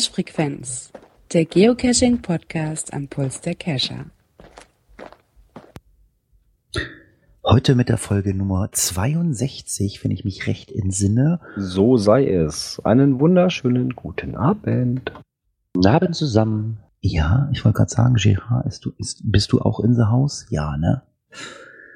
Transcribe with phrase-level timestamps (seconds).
[0.00, 0.92] Cache-Frequenz,
[1.34, 4.06] der Geocaching-Podcast am Puls der Cacher.
[7.44, 11.40] Heute mit der Folge Nummer 62, wenn ich mich recht entsinne.
[11.58, 12.80] So sei es.
[12.82, 15.12] Einen wunderschönen guten Abend.
[15.74, 16.78] Guten Abend zusammen.
[17.02, 20.46] Ja, ich wollte gerade sagen, Gerard, ist du, ist, bist du auch in the House?
[20.48, 21.02] Ja, ne?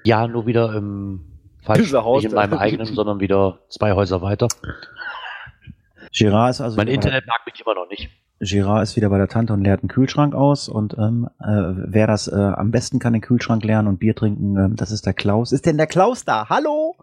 [0.04, 1.20] Ja, nur wieder im
[1.62, 4.48] falschen, Haus, nicht in meinem eigenen, sondern wieder zwei Häuser weiter.
[6.14, 6.76] Gerard ist also.
[6.76, 8.08] Mein Internet mag mich immer noch nicht.
[8.40, 10.68] Gerard ist wieder bei der Tante und leert einen Kühlschrank aus.
[10.68, 14.56] Und ähm, äh, wer das äh, am besten kann, den Kühlschrank leeren und Bier trinken,
[14.56, 15.52] äh, das ist der Klaus.
[15.52, 16.48] Ist denn der Klaus da?
[16.48, 16.96] Hallo?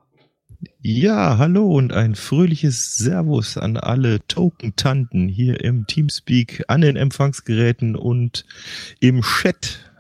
[0.80, 7.96] Ja, hallo und ein fröhliches Servus an alle Token-Tanten hier im Teamspeak, an den Empfangsgeräten
[7.96, 8.46] und
[9.00, 9.91] im Chat.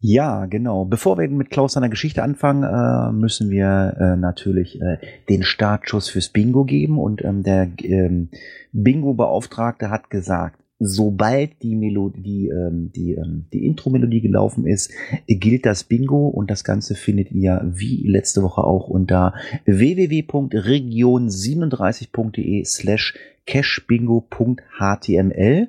[0.00, 0.84] Ja, genau.
[0.84, 6.08] Bevor wir mit Klaus seiner Geschichte anfangen, äh, müssen wir äh, natürlich äh, den Startschuss
[6.08, 7.00] fürs Bingo geben.
[7.00, 8.28] Und ähm, der ähm,
[8.72, 14.92] Bingo-Beauftragte hat gesagt, sobald die Melodie, die, ähm, die, ähm, die Intro-Melodie gelaufen ist,
[15.26, 23.14] gilt das Bingo und das Ganze findet ihr wie letzte Woche auch unter www.region37.de slash
[23.46, 25.68] cashbingo.html.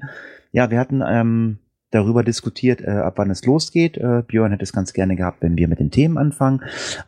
[0.52, 1.58] Ja, wir hatten ähm,
[1.92, 3.98] darüber diskutiert, äh, ab wann es losgeht.
[3.98, 6.62] Äh, Björn hätte es ganz gerne gehabt, wenn wir mit den Themen anfangen.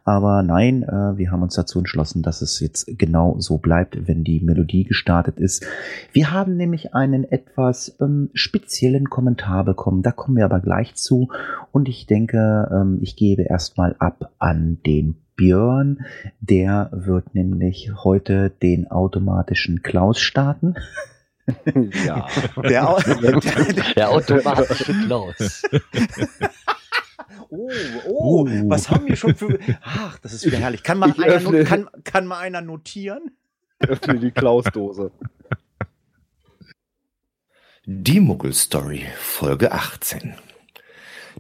[0.04, 4.24] Aber nein, äh, wir haben uns dazu entschlossen, dass es jetzt genau so bleibt, wenn
[4.24, 5.66] die Melodie gestartet ist.
[6.12, 10.02] Wir haben nämlich einen etwas ähm, speziellen Kommentar bekommen.
[10.02, 11.30] Da kommen wir aber gleich zu.
[11.72, 16.06] Und ich denke, ähm, ich gebe erstmal ab an den Björn.
[16.40, 20.76] Der wird nämlich heute den automatischen Klaus starten.
[22.06, 22.28] Ja.
[22.64, 22.98] Der,
[23.42, 25.64] der, der automatische Klaus.
[27.50, 27.70] Oh,
[28.08, 28.70] oh, uh.
[28.70, 29.60] was haben wir schon für.
[29.82, 30.84] Ach, das ist wieder herrlich.
[30.84, 33.32] Kann mal, einer, öffne, kann, kann mal einer notieren?
[33.80, 35.12] Öffne die Klaus-Dose.
[37.86, 40.36] Die Muggel-Story, Folge 18.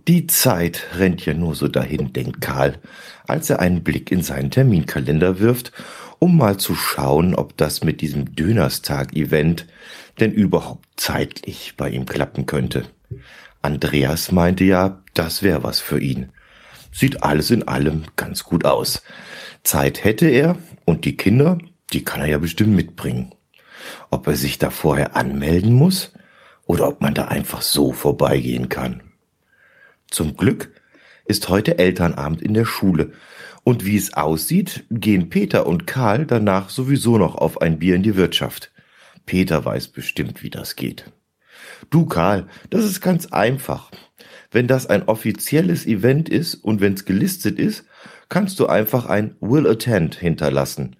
[0.07, 2.79] Die Zeit rennt ja nur so dahin, denkt Karl,
[3.27, 5.71] als er einen Blick in seinen Terminkalender wirft,
[6.23, 9.65] um mal zu schauen, ob das mit diesem Dönerstag-Event
[10.19, 12.85] denn überhaupt zeitlich bei ihm klappen könnte.
[13.63, 16.29] Andreas meinte ja, das wäre was für ihn.
[16.91, 19.01] Sieht alles in allem ganz gut aus.
[19.63, 21.57] Zeit hätte er und die Kinder,
[21.91, 23.33] die kann er ja bestimmt mitbringen.
[24.11, 26.13] Ob er sich da vorher anmelden muss
[26.67, 29.01] oder ob man da einfach so vorbeigehen kann.
[30.11, 30.71] Zum Glück
[31.25, 33.11] ist heute Elternabend in der Schule
[33.63, 38.03] und wie es aussieht, gehen Peter und Karl danach sowieso noch auf ein Bier in
[38.03, 38.71] die Wirtschaft.
[39.25, 41.11] Peter weiß bestimmt, wie das geht.
[41.89, 43.91] Du, Karl, das ist ganz einfach.
[44.51, 47.85] Wenn das ein offizielles Event ist und wenn es gelistet ist,
[48.29, 50.95] kannst du einfach ein Will Attend hinterlassen.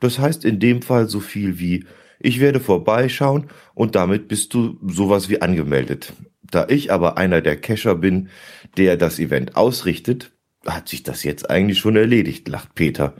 [0.00, 1.86] Das heißt in dem Fall so viel wie
[2.18, 6.12] ich werde vorbeischauen und damit bist du sowas wie angemeldet.
[6.42, 8.28] Da ich aber einer der Cacher bin,
[8.76, 10.31] der das Event ausrichtet,
[10.66, 13.14] hat sich das jetzt eigentlich schon erledigt, lacht Peter.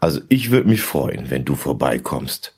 [0.00, 2.54] Also ich würde mich freuen, wenn du vorbeikommst.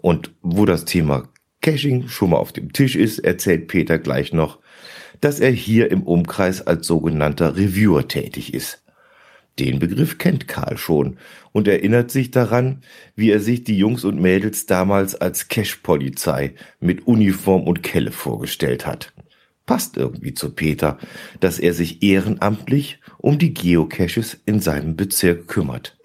[0.00, 1.28] Und wo das Thema
[1.62, 4.58] Caching schon mal auf dem Tisch ist, erzählt Peter gleich noch,
[5.20, 8.82] dass er hier im Umkreis als sogenannter Reviewer tätig ist.
[9.58, 11.16] Den Begriff kennt Karl schon
[11.52, 12.82] und erinnert sich daran,
[13.14, 18.84] wie er sich die Jungs und Mädels damals als Cache-Polizei mit Uniform und Kelle vorgestellt
[18.84, 19.12] hat.
[19.64, 20.98] Passt irgendwie zu Peter,
[21.40, 25.96] dass er sich ehrenamtlich um die Geocaches in seinem Bezirk kümmert.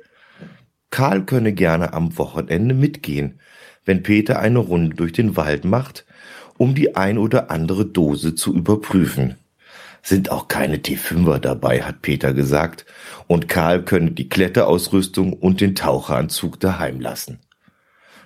[0.90, 3.42] Karl könne gerne am Wochenende mitgehen,
[3.84, 6.06] wenn Peter eine Runde durch den Wald macht,
[6.58, 9.36] um die ein oder andere Dose zu überprüfen.
[10.02, 12.86] Sind auch keine T5er dabei, hat Peter gesagt,
[13.28, 17.40] und Karl könne die Kletterausrüstung und den Taucheranzug daheim lassen.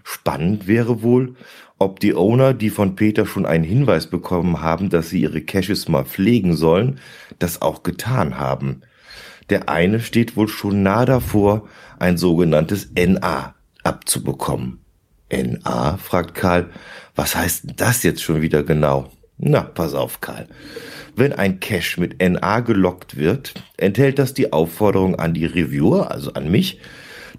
[0.03, 1.35] Spannend wäre wohl,
[1.79, 5.87] ob die Owner, die von Peter schon einen Hinweis bekommen haben, dass sie ihre Caches
[5.87, 6.99] mal pflegen sollen,
[7.39, 8.81] das auch getan haben.
[9.49, 11.67] Der eine steht wohl schon nah davor,
[11.99, 14.79] ein sogenanntes NA abzubekommen.
[15.31, 15.97] NA?
[15.97, 16.69] fragt Karl.
[17.15, 19.11] Was heißt das jetzt schon wieder genau?
[19.37, 20.47] Na, pass auf, Karl.
[21.15, 26.33] Wenn ein Cache mit NA gelockt wird, enthält das die Aufforderung an die Reviewer, also
[26.33, 26.79] an mich,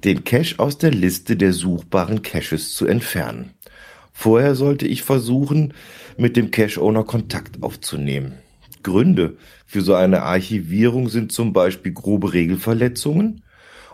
[0.05, 3.55] den Cache aus der Liste der suchbaren Caches zu entfernen.
[4.17, 5.75] Vorher sollte ich versuchen,
[6.17, 8.35] mit dem Cache-Owner Kontakt aufzunehmen.
[8.83, 13.43] Gründe für so eine Archivierung sind zum Beispiel grobe Regelverletzungen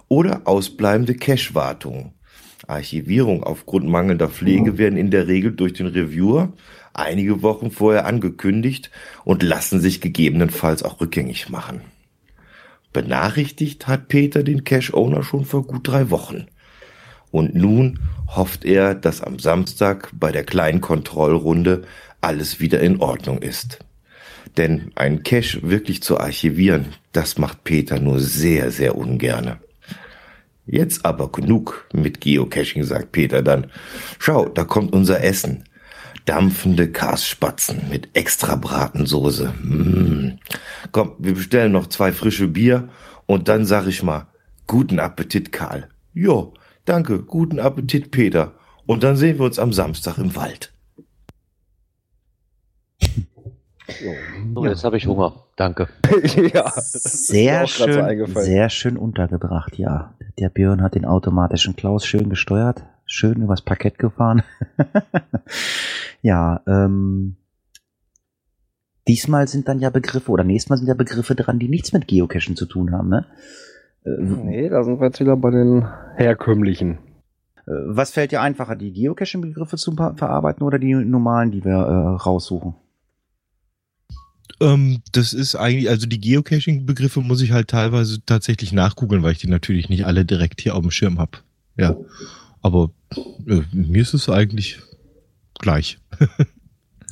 [0.08, 2.12] oder ausbleibende Cache-Wartungen.
[2.68, 6.52] Archivierung aufgrund mangelnder Pflege werden in der Regel durch den Reviewer
[6.92, 8.90] einige Wochen vorher angekündigt
[9.24, 11.80] und lassen sich gegebenenfalls auch rückgängig machen.
[12.92, 16.46] Benachrichtigt hat Peter den Cache-Owner schon vor gut drei Wochen.
[17.30, 21.82] Und nun hofft er, dass am Samstag bei der kleinen Kontrollrunde
[22.20, 23.78] alles wieder in Ordnung ist.
[24.56, 29.58] Denn ein Cache wirklich zu archivieren, das macht Peter nur sehr, sehr ungerne.
[30.66, 33.70] Jetzt aber genug mit Geocaching, sagt Peter dann.
[34.18, 35.64] Schau, da kommt unser Essen.
[36.26, 39.52] Dampfende Karsspatzen mit extra Bratensoße.
[39.62, 40.38] Mmh.
[40.92, 42.88] Komm, wir bestellen noch zwei frische Bier
[43.26, 44.26] und dann sag ich mal,
[44.66, 45.88] guten Appetit, Karl.
[46.12, 46.54] Jo,
[46.84, 48.54] danke, guten Appetit, Peter.
[48.86, 50.72] Und dann sehen wir uns am Samstag im Wald.
[54.54, 55.44] So, jetzt habe ich Hunger.
[55.56, 55.88] Danke.
[56.54, 60.14] ja, sehr schön, so sehr schön untergebracht, ja.
[60.38, 64.42] Der Björn hat den automatischen Klaus schön gesteuert, schön übers Parkett gefahren.
[66.22, 67.36] ja, ähm,
[69.06, 72.08] diesmal sind dann ja Begriffe, oder nächstes Mal sind ja Begriffe dran, die nichts mit
[72.08, 73.26] Geocachen zu tun haben, ne?
[74.04, 75.86] Äh, nee, da sind wir jetzt wieder bei den
[76.16, 76.98] herkömmlichen.
[77.66, 82.22] Äh, was fällt dir einfacher, die Geocaching-Begriffe zu verarbeiten oder die normalen, die wir äh,
[82.22, 82.74] raussuchen?
[84.60, 89.38] Ähm, das ist eigentlich, also die Geocaching-Begriffe muss ich halt teilweise tatsächlich nachgoogeln, weil ich
[89.38, 91.38] die natürlich nicht alle direkt hier auf dem Schirm habe.
[91.76, 91.96] Ja.
[92.62, 92.90] Aber
[93.46, 94.80] äh, mir ist es eigentlich
[95.58, 95.98] gleich.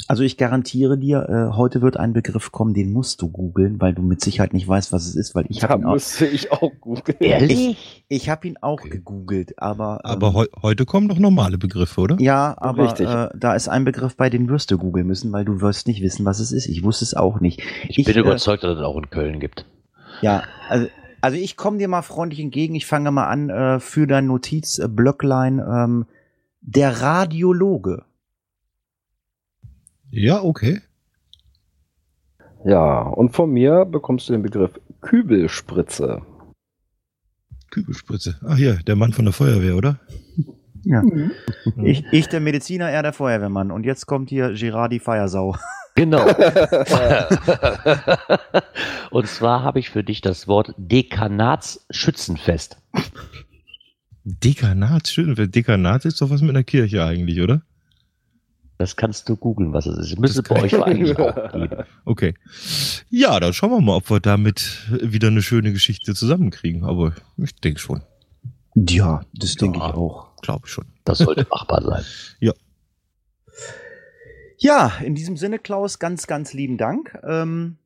[0.08, 3.92] Also ich garantiere dir, äh, heute wird ein Begriff kommen, den musst du googeln, weil
[3.92, 5.92] du mit Sicherheit nicht weißt, was es ist, weil ich habe ihn auch.
[5.92, 7.18] müsste ich auch googeln.
[7.20, 7.52] Ehrlich?
[7.52, 8.88] Ich, ich habe ihn auch okay.
[8.88, 10.00] gegoogelt, aber.
[10.04, 12.16] Ähm, aber heu heute kommen doch normale Begriffe, oder?
[12.20, 15.60] Ja, aber äh, da ist ein Begriff, bei dem wirst du googeln müssen, weil du
[15.60, 16.68] wirst nicht wissen, was es ist.
[16.68, 17.60] Ich wusste es auch nicht.
[17.86, 19.66] Ich, ich bin äh, überzeugt, dass es auch in Köln gibt.
[20.22, 20.88] Ja, also
[21.20, 22.74] also ich komme dir mal freundlich entgegen.
[22.74, 25.58] Ich fange mal an äh, für dein Notizblöcklein.
[25.58, 26.06] Ähm,
[26.60, 28.04] der Radiologe.
[30.10, 30.80] Ja, okay.
[32.64, 36.22] Ja, und von mir bekommst du den Begriff Kübelspritze.
[37.70, 38.38] Kübelspritze.
[38.46, 40.00] Ach ja, der Mann von der Feuerwehr, oder?
[40.84, 41.02] Ja.
[41.02, 41.32] Mhm.
[41.84, 43.70] Ich, ich, der Mediziner, er der Feuerwehrmann.
[43.70, 45.56] Und jetzt kommt hier Girardi Feiersau.
[45.94, 46.24] Genau.
[49.10, 52.78] und zwar habe ich für dich das Wort Dekanatsschützenfest.
[54.24, 55.54] Dekanatsschützenfest?
[55.54, 57.62] Dekanat ist doch was mit einer Kirche eigentlich, oder?
[58.78, 60.18] Das kannst du googeln, was es ist.
[60.20, 61.84] Müsste bei euch eigentlich auch geben.
[62.04, 62.34] Okay.
[63.10, 66.84] Ja, dann schauen wir mal, ob wir damit wieder eine schöne Geschichte zusammenkriegen.
[66.84, 68.02] Aber ich denke schon.
[68.76, 70.28] Ja, das denke ja, ich auch.
[70.42, 70.86] Glaube ich schon.
[71.04, 72.04] Das sollte machbar sein.
[72.40, 72.52] Ja.
[74.60, 77.18] Ja, in diesem Sinne, Klaus, ganz, ganz lieben Dank.
[77.24, 77.78] Ähm,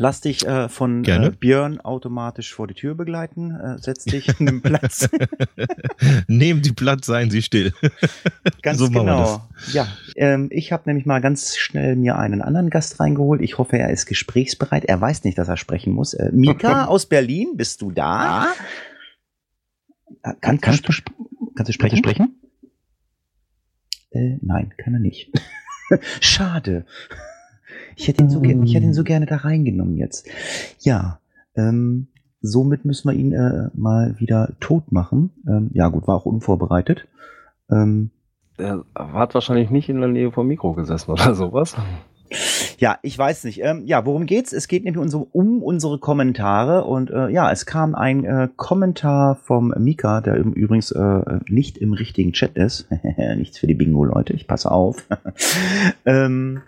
[0.00, 3.50] Lass dich äh, von äh, Björn automatisch vor die Tür begleiten.
[3.50, 5.08] Äh, setz dich in den Platz.
[6.28, 7.72] Nehmen Sie Platz, seien Sie still.
[8.62, 9.48] ganz so genau.
[9.72, 13.42] Ja, ähm, ich habe nämlich mal ganz schnell mir einen anderen Gast reingeholt.
[13.42, 14.84] Ich hoffe, er ist gesprächsbereit.
[14.84, 16.14] Er weiß nicht, dass er sprechen muss.
[16.14, 18.46] Äh, Mika aus Berlin, bist du da?
[20.22, 20.30] Ja.
[20.30, 20.92] Äh, kann, kannst, du,
[21.56, 21.98] kannst du sprechen?
[21.98, 22.40] sprechen?
[24.10, 25.32] Äh, nein, kann er nicht.
[26.20, 26.86] Schade.
[27.98, 30.28] Ich hätte ihn so, ich hätte ihn so gerne da reingenommen jetzt.
[30.78, 31.18] Ja,
[31.56, 32.06] ähm,
[32.40, 35.30] somit müssen wir ihn äh, mal wieder tot machen.
[35.48, 37.08] Ähm, ja, gut, war auch unvorbereitet.
[37.70, 38.10] Ähm,
[38.56, 41.76] er hat wahrscheinlich nicht in der Nähe vom Mikro gesessen oder sowas.
[42.78, 43.62] Ja, ich weiß nicht.
[43.64, 44.52] Ähm, ja, worum geht's?
[44.52, 49.74] Es geht nämlich um unsere Kommentare und äh, ja, es kam ein äh, Kommentar vom
[49.76, 52.88] Mika, der übrigens äh, nicht im richtigen Chat ist.
[53.36, 55.04] Nichts für die Bingo-Leute, ich passe auf.
[56.06, 56.60] ähm,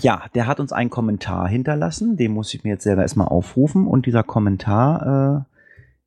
[0.00, 3.86] ja, der hat uns einen Kommentar hinterlassen, den muss ich mir jetzt selber erstmal aufrufen
[3.86, 5.46] und dieser Kommentar,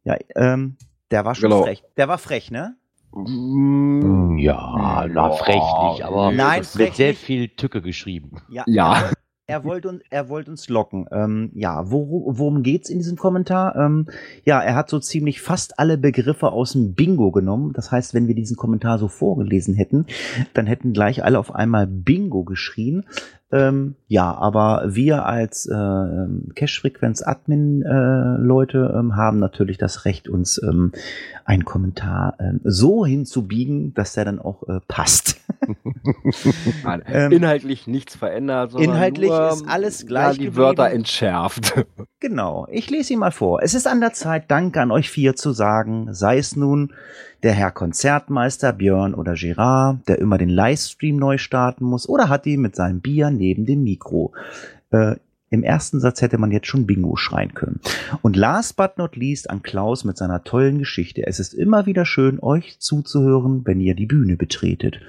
[0.05, 0.77] äh, ja, ähm,
[1.11, 1.63] der war schon genau.
[1.63, 1.83] frech.
[1.97, 2.75] Der war frech, ne?
[3.13, 8.41] Mm, ja, na, frech nicht, aber Nein, es wird sehr viel Tücke geschrieben.
[8.49, 8.63] Ja.
[8.67, 9.11] ja.
[9.47, 11.05] Er wollte uns, er wollte uns locken.
[11.11, 13.75] Ähm, ja, wo, worum geht's in diesem Kommentar?
[13.75, 14.07] Ähm,
[14.43, 17.71] ja, er hat so ziemlich fast alle Begriffe aus dem Bingo genommen.
[17.73, 20.07] Das heißt, wenn wir diesen Kommentar so vorgelesen hätten,
[20.55, 23.05] dann hätten gleich alle auf einmal Bingo geschrien.
[23.51, 25.73] Ähm, ja, aber wir als äh,
[26.55, 30.91] Cache-Frequenz-Admin-Leute äh, ähm, haben natürlich das Recht, uns ähm,
[31.45, 35.39] einen Kommentar ähm, so hinzubiegen, dass der dann auch äh, passt.
[37.07, 38.75] Ähm, inhaltlich nichts verändert.
[38.75, 40.23] Inhaltlich nur, ist alles gleich.
[40.23, 40.57] Ja, die geblieben.
[40.57, 41.85] Wörter entschärft.
[42.21, 43.61] Genau, ich lese ihn mal vor.
[43.61, 46.91] Es ist an der Zeit, Danke an euch vier zu sagen, sei es nun
[47.45, 52.47] der Herr Konzertmeister Björn oder Gerard, der immer den Livestream neu starten muss, oder hat
[52.47, 54.33] ihn mit seinem Bier neben dem Mikro.
[54.89, 55.17] Äh,
[55.51, 57.81] Im ersten Satz hätte man jetzt schon Bingo schreien können.
[58.23, 61.27] Und last but not least an Klaus mit seiner tollen Geschichte.
[61.27, 64.99] Es ist immer wieder schön, euch zuzuhören, wenn ihr die Bühne betretet.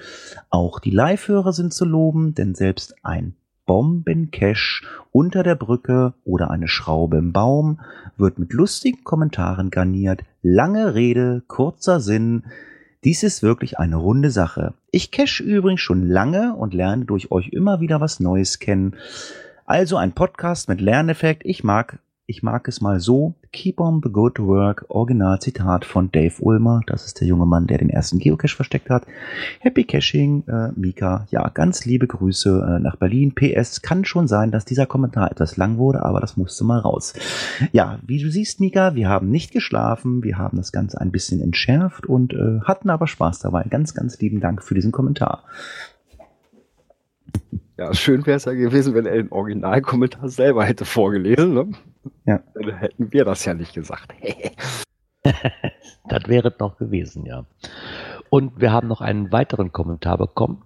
[0.51, 3.33] Auch die Live-Hörer sind zu loben, denn selbst ein
[3.65, 7.81] Bombencash unter der Brücke oder eine Schraube im Baum
[8.19, 10.23] wird mit lustigen Kommentaren garniert.
[10.41, 12.43] Lange Rede, kurzer Sinn.
[13.03, 14.73] Dies ist wirklich eine runde Sache.
[14.91, 18.95] Ich cache übrigens schon lange und lerne durch euch immer wieder was Neues kennen.
[19.65, 21.43] Also ein Podcast mit Lerneffekt.
[21.45, 26.35] Ich mag ich mag es mal so, Keep on the good work, Originalzitat von Dave
[26.41, 29.07] Ulmer, das ist der junge Mann, der den ersten Geocache versteckt hat.
[29.61, 33.33] Happy Caching, äh, Mika, ja, ganz liebe Grüße äh, nach Berlin.
[33.33, 37.15] PS, kann schon sein, dass dieser Kommentar etwas lang wurde, aber das musste mal raus.
[37.71, 41.41] Ja, wie du siehst, Mika, wir haben nicht geschlafen, wir haben das Ganze ein bisschen
[41.41, 43.63] entschärft und äh, hatten aber Spaß dabei.
[43.63, 45.45] Ganz, ganz lieben Dank für diesen Kommentar.
[47.77, 51.53] Ja, schön wäre es ja gewesen, wenn er den Originalkommentar selber hätte vorgelesen.
[51.55, 51.71] Ne?
[52.25, 52.39] Ja.
[52.53, 54.13] Dann hätten wir das ja nicht gesagt.
[55.23, 57.45] das wäre noch gewesen, ja.
[58.29, 60.63] Und wir haben noch einen weiteren Kommentar bekommen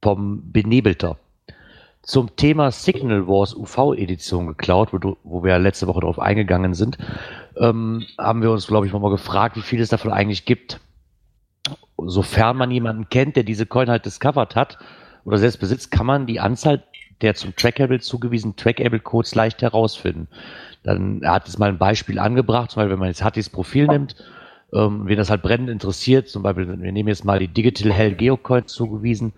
[0.00, 1.18] vom Benebelter
[2.08, 6.96] zum Thema Signal Wars UV-Edition geklaut, wo, wo, wir letzte Woche darauf eingegangen sind,
[7.56, 10.80] ähm, haben wir uns, glaube ich, nochmal gefragt, wie viel es davon eigentlich gibt.
[11.98, 14.78] Sofern man jemanden kennt, der diese Coin halt discovered hat
[15.24, 16.82] oder selbst besitzt, kann man die Anzahl
[17.20, 20.28] der zum Trackable zugewiesenen Trackable-Codes leicht herausfinden.
[20.82, 23.86] Dann er hat es mal ein Beispiel angebracht, zum Beispiel, wenn man jetzt Hattis Profil
[23.86, 24.16] nimmt,
[24.72, 28.14] ähm, wen das halt brennend interessiert, zum Beispiel, wir nehmen jetzt mal die Digital Hell
[28.14, 29.32] Geocoin zugewiesen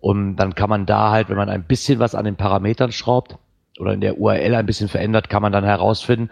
[0.00, 3.36] und dann kann man da halt, wenn man ein bisschen was an den Parametern schraubt
[3.78, 6.30] oder in der URL ein bisschen verändert, kann man dann herausfinden,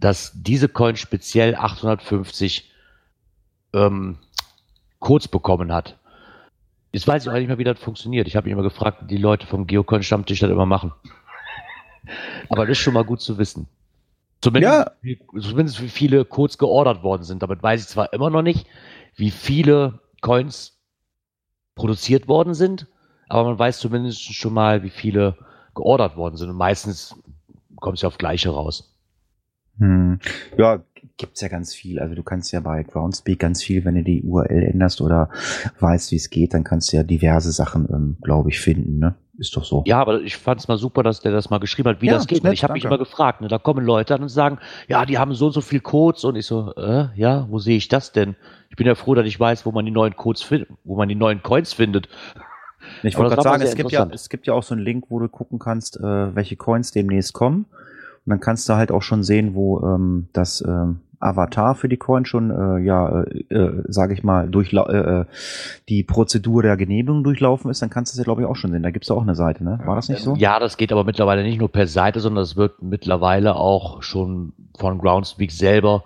[0.00, 2.70] dass diese Coin speziell 850
[3.74, 4.18] ähm,
[4.98, 5.98] Codes bekommen hat.
[6.92, 8.26] Jetzt weiß ich auch nicht mehr, wie das funktioniert.
[8.26, 10.92] Ich habe mich immer gefragt, wie die Leute vom Geocon-Stammtisch das immer machen.
[12.48, 13.68] Aber das ist schon mal gut zu wissen.
[14.40, 14.90] Zumindest, ja.
[15.02, 17.42] wie, zumindest wie viele Codes geordert worden sind.
[17.42, 18.66] Damit weiß ich zwar immer noch nicht,
[19.14, 20.78] wie viele Coins
[21.74, 22.86] produziert worden sind,
[23.28, 25.36] aber man weiß zumindest schon mal, wie viele
[25.74, 26.50] geordert worden sind.
[26.50, 27.14] Und meistens
[27.76, 28.96] kommt es ja auf gleiche raus.
[29.78, 30.18] Hm.
[30.58, 30.82] Ja,
[31.16, 31.98] gibt's ja ganz viel.
[31.98, 35.30] Also du kannst ja bei Groundspeak ganz viel, wenn du die URL änderst oder
[35.80, 38.98] weißt, wie es geht, dann kannst du ja diverse Sachen, ähm, glaube ich, finden.
[38.98, 39.14] Ne?
[39.38, 39.82] Ist doch so.
[39.86, 42.14] Ja, aber ich fand es mal super, dass der das mal geschrieben hat, wie ja,
[42.14, 42.44] das geht.
[42.44, 43.40] Nett, ich habe mich immer gefragt.
[43.40, 43.48] Ne?
[43.48, 46.36] Da kommen Leute an und sagen, ja, die haben so und so viel Codes und
[46.36, 48.36] ich so, äh, ja, wo sehe ich das denn?
[48.68, 51.08] Ich bin ja froh, dass ich weiß, wo man die neuen Codes findet, wo man
[51.08, 52.08] die neuen Coins findet.
[53.02, 55.18] Ich wollte gerade sagen, es gibt, ja, es gibt ja auch so einen Link, wo
[55.18, 57.66] du gucken kannst, äh, welche Coins demnächst kommen.
[58.26, 61.98] Und dann kannst du halt auch schon sehen, wo ähm, das ähm, Avatar für die
[61.98, 65.24] Coin schon, äh, ja, äh, äh, sage ich mal, durch äh, äh,
[65.88, 68.72] die Prozedur der Genehmigung durchlaufen ist, dann kannst du es ja, glaube ich, auch schon
[68.72, 68.82] sehen.
[68.82, 69.78] Da gibt es auch eine Seite, ne?
[69.84, 70.34] War das nicht so?
[70.36, 74.54] Ja, das geht aber mittlerweile nicht nur per Seite, sondern es wird mittlerweile auch schon
[74.78, 76.04] von Groundspeak selber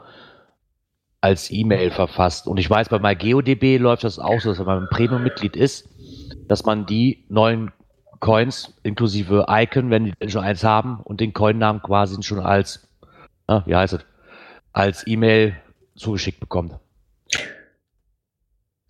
[1.20, 2.48] als E-Mail verfasst.
[2.48, 5.88] Und ich weiß, bei MyGeoDB läuft das auch so, dass wenn man ein Premium-Mitglied ist,
[6.48, 7.70] dass man die neuen
[8.20, 12.88] Coins inklusive Icon, wenn die schon eins haben und den Coinnamen quasi schon als,
[13.46, 14.06] na, wie heißt es,
[14.72, 15.56] als E-Mail
[15.96, 16.78] zugeschickt bekommt.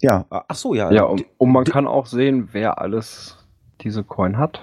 [0.00, 0.90] Ja, ach so, ja.
[0.90, 3.38] Ja, und, und man kann auch sehen, wer alles
[3.80, 4.60] diese Coin hat.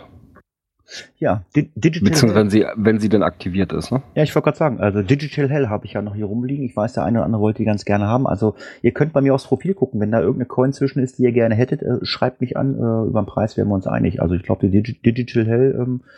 [1.17, 4.01] Ja, Di Digital Beziehungsweise wenn sie, wenn sie denn aktiviert ist, ne?
[4.15, 6.65] Ja, ich wollte gerade sagen, also Digital Hell habe ich ja noch hier rumliegen.
[6.65, 8.27] Ich weiß, der eine oder andere wollte die ganz gerne haben.
[8.27, 11.23] Also ihr könnt bei mir aufs Profil gucken, wenn da irgendeine Coin zwischen ist, die
[11.23, 14.21] ihr gerne hättet, äh, schreibt mich an, äh, über den Preis werden wir uns einig.
[14.21, 16.09] Also ich glaube, die Digi Digital Hell ähm, äh,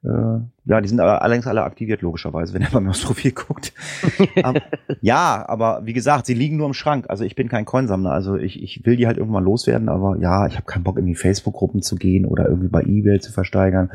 [0.00, 3.72] ja, die sind aber allerdings alle aktiviert, logischerweise, wenn er bei mir aufs Profil guckt.
[4.44, 4.54] um,
[5.00, 7.06] ja, aber wie gesagt, sie liegen nur im Schrank.
[7.08, 8.12] Also ich bin kein Coinsammler.
[8.12, 11.06] Also ich, ich will die halt irgendwann loswerden, aber ja, ich habe keinen Bock, in
[11.06, 13.90] die Facebook-Gruppen zu gehen oder irgendwie bei Ebay zu versteigern.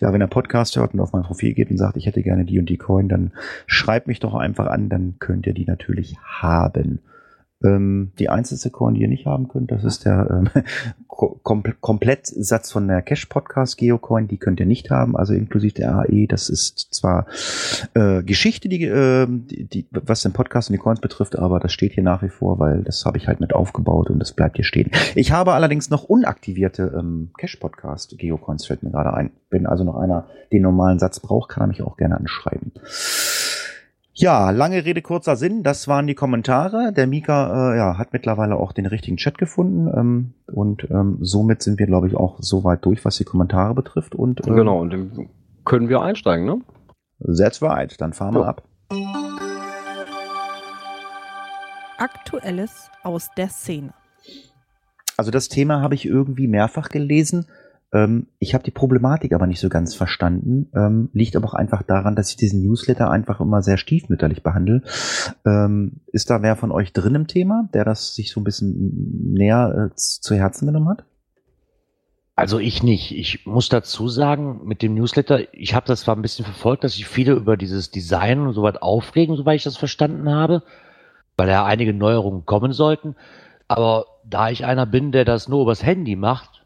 [0.00, 2.44] Ja, wenn er Podcast hört und auf mein Profil geht und sagt, ich hätte gerne
[2.44, 3.30] die und die Coin, dann
[3.66, 6.98] schreibt mich doch einfach an, dann könnt ihr die natürlich haben.
[7.64, 10.62] Ähm, die einzige Coin, die ihr nicht haben könnt, das ist der ähm,
[11.08, 14.28] Kom Komplettsatz von der Cash Podcast Geocoin.
[14.28, 16.26] Die könnt ihr nicht haben, also inklusive der AE.
[16.26, 17.26] Das ist zwar
[17.94, 21.72] äh, Geschichte, die, äh, die, die, was den Podcast und die Coins betrifft, aber das
[21.72, 24.56] steht hier nach wie vor, weil das habe ich halt mit aufgebaut und das bleibt
[24.56, 24.90] hier stehen.
[25.14, 29.30] Ich habe allerdings noch unaktivierte ähm, Cash Podcast Geocoins, fällt mir gerade ein.
[29.50, 32.72] Wenn also noch einer den normalen Satz braucht, kann er mich auch gerne anschreiben.
[34.16, 35.64] Ja, lange Rede, kurzer Sinn.
[35.64, 36.92] Das waren die Kommentare.
[36.92, 39.88] Der Mika äh, ja, hat mittlerweile auch den richtigen Chat gefunden.
[39.92, 44.14] Ähm, und ähm, somit sind wir, glaube ich, auch soweit durch, was die Kommentare betrifft.
[44.14, 45.28] Und, ähm, genau, und dann
[45.64, 46.60] können wir einsteigen, ne?
[47.36, 48.00] That's right.
[48.00, 48.62] Dann fahren wir ab.
[51.98, 53.94] Aktuelles aus der Szene.
[55.16, 57.46] Also das Thema habe ich irgendwie mehrfach gelesen.
[57.94, 60.68] Ähm, ich habe die Problematik aber nicht so ganz verstanden.
[60.74, 64.82] Ähm, liegt aber auch einfach daran, dass ich diesen Newsletter einfach immer sehr stiefmütterlich behandle.
[65.46, 69.32] Ähm, ist da wer von euch drin im Thema, der das sich so ein bisschen
[69.32, 71.04] näher äh, zu Herzen genommen hat?
[72.36, 73.16] Also ich nicht.
[73.16, 76.94] Ich muss dazu sagen, mit dem Newsletter, ich habe das zwar ein bisschen verfolgt, dass
[76.94, 80.64] sich viele über dieses Design und so weit aufregen, soweit ich das verstanden habe,
[81.36, 83.14] weil ja einige Neuerungen kommen sollten.
[83.68, 86.63] Aber da ich einer bin, der das nur übers Handy macht,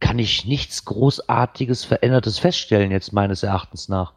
[0.00, 4.12] kann ich nichts Großartiges, Verändertes feststellen, jetzt meines Erachtens nach.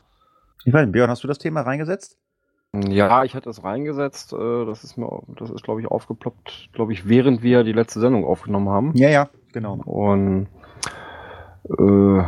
[0.66, 2.18] Ich weiß nicht, Björn, hast du das Thema reingesetzt?
[2.74, 4.32] Ja, ich hatte es reingesetzt.
[4.32, 8.00] Äh, das ist mir, das ist, glaube ich, aufgeploppt, glaube ich, während wir die letzte
[8.00, 8.92] Sendung aufgenommen haben.
[8.96, 9.76] Ja, ja, genau.
[9.86, 10.48] Und
[11.78, 12.24] äh,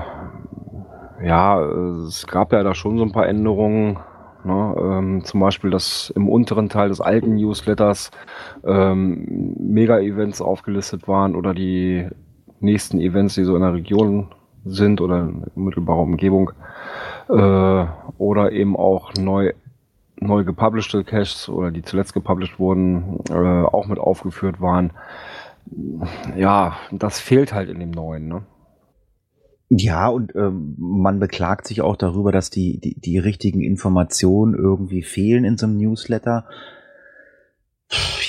[1.26, 4.00] ja, es gab ja da schon so ein paar Änderungen.
[4.44, 4.76] Ne?
[4.78, 8.12] Ähm, zum Beispiel, dass im unteren Teil des alten Newsletters
[8.66, 12.10] ähm, Mega-Events aufgelistet waren oder die
[12.64, 14.28] nächsten Events, die so in der Region
[14.66, 16.52] sind oder in mittelbarer Umgebung.
[17.30, 17.86] Äh,
[18.18, 19.54] oder eben auch neu
[20.20, 24.92] neu gepublished Caches oder die zuletzt gepublished wurden, äh, auch mit aufgeführt waren.
[26.36, 28.44] Ja, das fehlt halt in dem neuen, ne?
[29.70, 35.02] Ja, und ähm, man beklagt sich auch darüber, dass die, die, die richtigen Informationen irgendwie
[35.02, 36.46] fehlen in so einem Newsletter.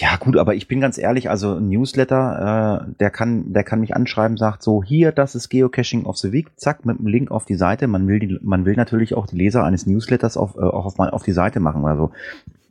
[0.01, 3.81] Ja, gut, aber ich bin ganz ehrlich, also ein Newsletter, äh, der kann, der kann
[3.81, 7.31] mich anschreiben, sagt so, hier, das ist Geocaching of the Week, zack, mit einem Link
[7.31, 7.87] auf die Seite.
[7.87, 10.99] Man will die, man will natürlich auch die Leser eines Newsletters auf, äh, auch auf,
[10.99, 12.11] auf die Seite machen oder so.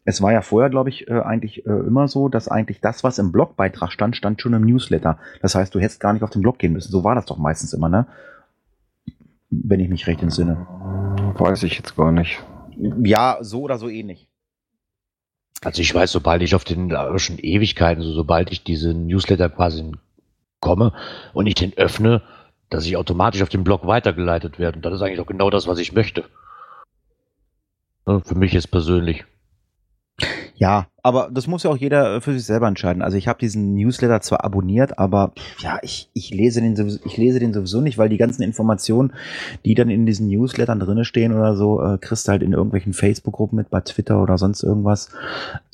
[0.05, 3.19] Es war ja vorher, glaube ich, äh, eigentlich äh, immer so, dass eigentlich das, was
[3.19, 5.17] im Blogbeitrag stand, stand schon im Newsletter.
[5.41, 6.91] Das heißt, du hättest gar nicht auf den Blog gehen müssen.
[6.91, 8.05] So war das doch meistens immer, ne?
[9.49, 10.67] Wenn ich mich recht entsinne.
[11.37, 12.43] Weiß ich jetzt gar nicht.
[12.77, 14.27] Ja, so oder so ähnlich.
[15.63, 19.91] Also ich weiß, sobald ich auf den schon Ewigkeiten, so sobald ich diese Newsletter quasi
[20.59, 20.93] komme
[21.33, 22.21] und ich den öffne,
[22.69, 24.77] dass ich automatisch auf den Blog weitergeleitet werde.
[24.77, 26.25] Und das ist eigentlich auch genau das, was ich möchte.
[28.05, 29.25] Für mich jetzt persönlich.
[30.63, 33.01] Ja, aber das muss ja auch jeder für sich selber entscheiden.
[33.01, 37.17] Also ich habe diesen Newsletter zwar abonniert, aber ja, ich, ich, lese den sowieso, ich
[37.17, 39.11] lese den sowieso nicht, weil die ganzen Informationen,
[39.65, 42.93] die dann in diesen Newslettern drinne stehen oder so, äh, kriegst du halt in irgendwelchen
[42.93, 45.09] Facebook-Gruppen mit, bei Twitter oder sonst irgendwas.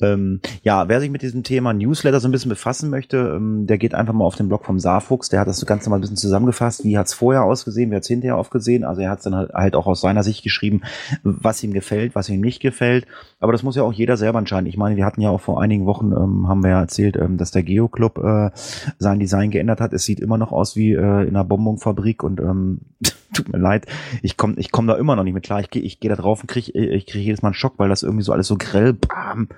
[0.02, 3.78] Ähm, ja, wer sich mit diesem Thema Newsletter so ein bisschen befassen möchte, ähm, der
[3.78, 6.16] geht einfach mal auf den Blog vom Saarfuchs, der hat das Ganze mal ein bisschen
[6.16, 8.82] zusammengefasst, wie hat's vorher ausgesehen, wie hat's hinterher aufgesehen.
[8.82, 10.80] Also er hat's dann halt, halt auch aus seiner Sicht geschrieben,
[11.22, 13.06] was ihm gefällt, was ihm nicht gefällt.
[13.38, 14.66] Aber das muss ja auch jeder selber entscheiden.
[14.66, 17.36] Ich meine, wir hatten ja auch vor einigen Wochen, ähm, haben wir ja erzählt, ähm,
[17.36, 18.50] dass der Geo-Club äh,
[18.98, 19.92] sein Design geändert hat.
[19.92, 22.80] Es sieht immer noch aus wie äh, in einer Bonbonfabrik und ähm,
[23.32, 23.86] tut mir leid,
[24.22, 25.60] ich komme ich komm da immer noch nicht mit klar.
[25.60, 27.88] Ich gehe ich geh da drauf und kriege ich krieg jedes Mal einen Schock, weil
[27.88, 29.48] das irgendwie so alles so grell, bam.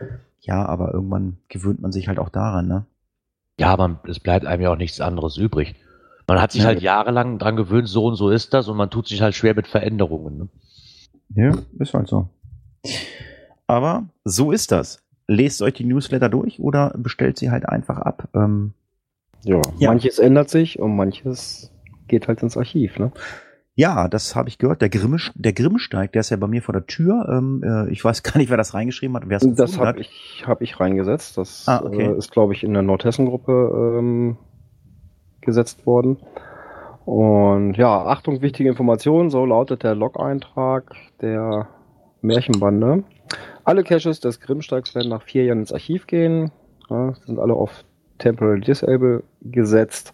[0.40, 2.84] Ja, aber irgendwann gewöhnt man sich halt auch daran, ne?
[3.58, 5.76] Ja, aber es bleibt einem ja auch nichts anderes übrig.
[6.26, 8.90] Man hat sich ja, halt jahrelang dran gewöhnt, so und so ist das und man
[8.90, 10.38] tut sich halt schwer mit Veränderungen.
[10.38, 10.48] Ne?
[11.34, 12.28] Ja, ist halt so.
[13.66, 15.02] Aber so ist das.
[15.32, 18.28] Lest euch die Newsletter durch oder bestellt sie halt einfach ab.
[18.34, 18.74] Ähm,
[19.44, 21.72] ja, ja, manches ändert sich und manches
[22.06, 23.12] geht halt ins Archiv, ne?
[23.74, 24.82] Ja, das habe ich gehört.
[24.82, 27.26] Der, Grimm, der Grimmsteig, der ist ja bei mir vor der Tür.
[27.30, 29.28] Ähm, äh, ich weiß gar nicht, wer das reingeschrieben hat.
[29.28, 31.38] Wer's das habe ich, hab ich reingesetzt.
[31.38, 32.02] Das ah, okay.
[32.02, 34.36] äh, ist, glaube ich, in der Nordhessen-Gruppe ähm,
[35.40, 36.18] gesetzt worden.
[37.06, 41.68] Und ja, Achtung, wichtige Information, so lautet der Log-Eintrag der
[42.20, 43.04] Märchenbande.
[43.64, 46.50] Alle Caches des Grimmsteigs werden nach vier Jahren ins Archiv gehen.
[46.90, 47.84] Ja, sind alle auf
[48.18, 50.12] Temporary Disable gesetzt,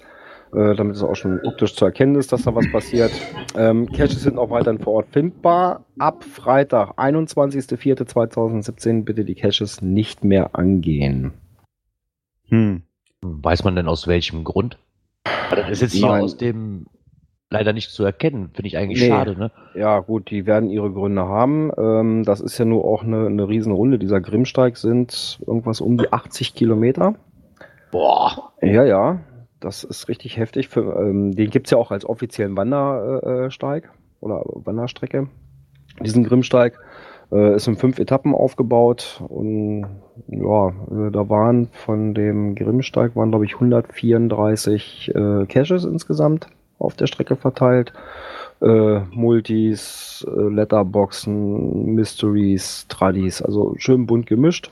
[0.53, 3.11] äh, damit es auch schon optisch zu erkennen ist, dass da was passiert.
[3.57, 5.85] Ähm, Caches sind auch weiterhin vor Ort findbar.
[5.99, 11.33] Ab Freitag, 21.04.2017, bitte die Caches nicht mehr angehen.
[12.49, 12.83] Hm.
[13.21, 14.79] Weiß man denn aus welchem Grund?
[15.51, 16.87] Das ist jetzt hier aus dem
[17.51, 18.51] leider nicht zu erkennen.
[18.53, 19.09] Finde ich eigentlich nee.
[19.09, 19.51] schade, ne?
[19.75, 21.71] Ja, gut, die werden ihre Gründe haben.
[21.79, 23.99] Ähm, das ist ja nur auch eine, eine Riesenrunde.
[23.99, 27.15] Dieser Grimmsteig sind irgendwas um die 80 Kilometer.
[27.91, 28.53] Boah.
[28.61, 29.21] Ja, ja.
[29.61, 30.69] Das ist richtig heftig.
[30.69, 35.29] Für, ähm, den gibt's ja auch als offiziellen Wandersteig äh, oder Wanderstrecke.
[36.01, 36.79] Diesen Grimmsteig
[37.33, 39.87] äh, ist in fünf Etappen aufgebaut und
[40.29, 46.49] ja, äh, da waren von dem Grimmsteig waren glaube ich 134 äh, Caches insgesamt
[46.79, 47.93] auf der Strecke verteilt.
[48.61, 54.71] Äh, Multis, äh, Letterboxen, Mysteries, Tradis, also schön bunt gemischt.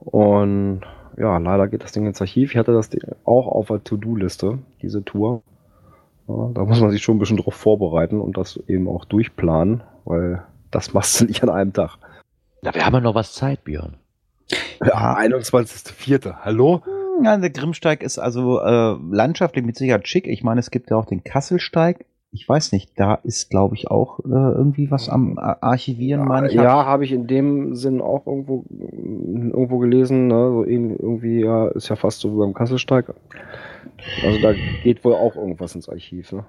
[0.00, 0.80] Und
[1.18, 2.52] ja, leider geht das Ding ins Archiv.
[2.52, 2.90] Ich hatte das
[3.24, 5.42] auch auf der To-Do-Liste, diese Tour.
[6.28, 9.82] Ja, da muss man sich schon ein bisschen drauf vorbereiten und das eben auch durchplanen,
[10.04, 11.98] weil das machst du nicht an einem Tag.
[12.62, 13.96] Na, wir haben ja noch was Zeit, Björn.
[14.84, 16.36] Ja, 21.04.
[16.40, 16.82] Hallo?
[17.22, 20.26] Ja, der Grimmsteig ist also äh, landschaftlich mit Sicherheit schick.
[20.26, 22.04] Ich meine, es gibt ja auch den Kasselsteig.
[22.30, 26.48] ich weiß nicht, da ist, glaube ich, auch äh, irgendwie was am Ar- Archivieren, meine
[26.48, 26.54] ich.
[26.54, 30.26] ja, habe ich in dem Sinn auch irgendwo, irgendwo gelesen.
[30.28, 30.50] Ne?
[30.52, 33.12] So irgendwie ja, ist ja fast so wie beim Kasselsteig.
[34.24, 34.52] Also da
[34.82, 36.32] geht wohl auch irgendwas ins Archiv.
[36.32, 36.44] Ne?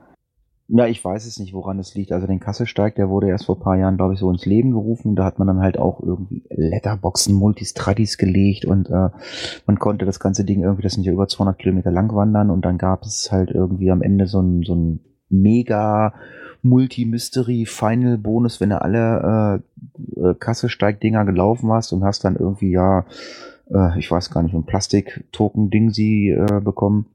[0.72, 2.12] Ja, ich weiß es nicht, woran es liegt.
[2.12, 4.70] Also den Kasselsteig, der wurde erst vor ein paar Jahren, glaube ich, so ins Leben
[4.70, 5.16] gerufen.
[5.16, 9.10] Da hat man dann halt auch irgendwie Letterboxen, Multistradis gelegt und äh,
[9.66, 12.66] man konnte das ganze Ding irgendwie, das sind ja über 200 Kilometer lang wandern und
[12.66, 16.14] dann gab es halt irgendwie am Ende so ein, so ein mega
[16.62, 19.64] Multi-Mystery-Final-Bonus, wenn du alle
[20.16, 23.06] äh, äh, Kasselsteig-Dinger gelaufen hast und hast dann irgendwie, ja,
[23.74, 27.08] äh, ich weiß gar nicht, ein Plastik-Token-Ding sie äh, bekommen.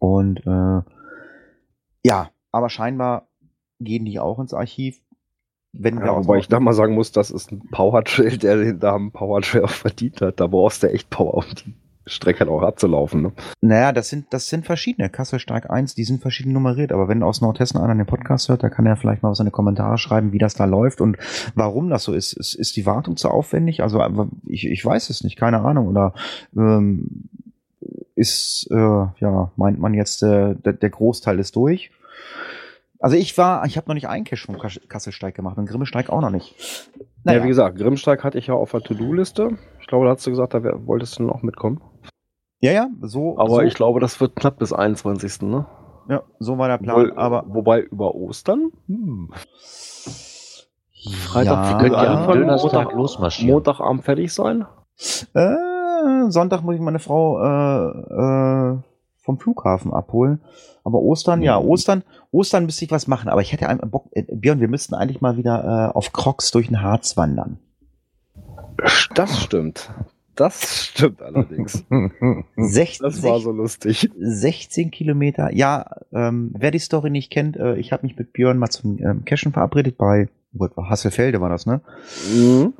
[0.00, 0.80] Und äh,
[2.06, 3.26] ja, aber scheinbar
[3.80, 5.00] gehen die auch ins Archiv.
[5.72, 9.10] Wenn Ja, wobei ich da mal sagen muss, das ist ein Powertrail, der den Namen
[9.10, 10.38] Powertrail auch verdient hat.
[10.38, 11.74] Da brauchst du echt Power, um die
[12.06, 13.22] Strecke halt auch abzulaufen.
[13.22, 13.32] Ne?
[13.60, 15.10] Naja, das sind, das sind verschiedene.
[15.10, 16.92] Kasselsteig 1, die sind verschieden nummeriert.
[16.92, 19.46] Aber wenn aus Nordhessen einer den Podcast hört, da kann er vielleicht mal was in
[19.46, 21.18] die Kommentare schreiben, wie das da läuft und
[21.56, 22.32] warum das so ist.
[22.34, 23.82] Ist, ist die Wartung zu aufwendig?
[23.82, 25.88] Also aber ich, ich weiß es nicht, keine Ahnung.
[25.88, 26.14] Oder
[26.56, 27.28] ähm,
[28.14, 31.90] ist, äh, ja, meint man jetzt, äh, der, der Großteil ist durch?
[32.98, 36.08] Also ich war, ich habe noch nicht einen Cache vom Kas- Kasselsteig gemacht und Grimmesteig
[36.10, 36.54] auch noch nicht.
[37.24, 39.58] Ja, wie gesagt, Grimmsteig hatte ich ja auf der To-Do-Liste.
[39.80, 41.80] Ich glaube, da hast du gesagt, da wär, wolltest du noch mitkommen.
[42.60, 45.42] ja, ja, so, Aber so, ich glaube, das wird knapp bis 21.
[45.42, 45.66] Ne?
[46.08, 46.96] ja, so war der Plan.
[46.96, 48.70] Wohl- aber wobei über Ostern?
[48.86, 49.30] Hm.
[51.26, 53.52] Freitag ja, können ja am Montag- losmarschieren.
[53.54, 54.64] Montagabend fertig sein?
[55.34, 55.54] Äh,
[56.28, 58.78] Sonntag muss ich meine Frau äh, äh,
[59.18, 60.40] vom Flughafen abholen.
[60.84, 63.28] Aber Ostern, ja, Ostern, Ostern müsste ich was machen.
[63.28, 66.50] Aber ich hätte einen Bock, äh, Björn, wir müssten eigentlich mal wieder äh, auf Crocs
[66.52, 67.58] durch den Harz wandern.
[69.14, 69.90] Das stimmt.
[70.36, 71.84] Das stimmt allerdings.
[72.56, 74.10] 16, Das war so lustig.
[74.18, 75.52] 16 Kilometer.
[75.52, 78.98] Ja, ähm, wer die Story nicht kennt, äh, ich habe mich mit Björn mal zum
[78.98, 81.80] ähm, Cashen verabredet bei Gott, Hasselfelde war das, ne?
[82.34, 82.74] Mhm.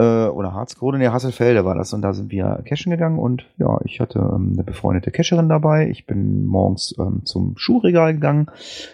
[0.00, 1.92] Oder äh, oder Harzkrone, ne, Hasselfelde war das.
[1.92, 5.88] Und da sind wir cashen gegangen und ja, ich hatte ähm, eine befreundete Cacherin dabei.
[5.88, 8.46] Ich bin morgens ähm, zum Schuhregal gegangen,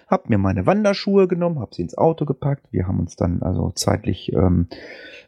[0.09, 2.67] hab mir meine Wanderschuhe genommen, hab sie ins Auto gepackt.
[2.73, 4.69] Wir haben uns dann also zeitlich ähm,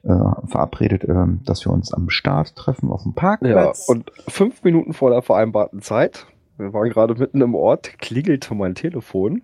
[0.03, 0.09] äh,
[0.47, 3.89] verabredet, ähm, dass wir uns am Start treffen auf dem Ja, Parkplatz.
[3.89, 8.75] und fünf Minuten vor der vereinbarten Zeit, wir waren gerade mitten im Ort, klingelte mein
[8.75, 9.43] Telefon.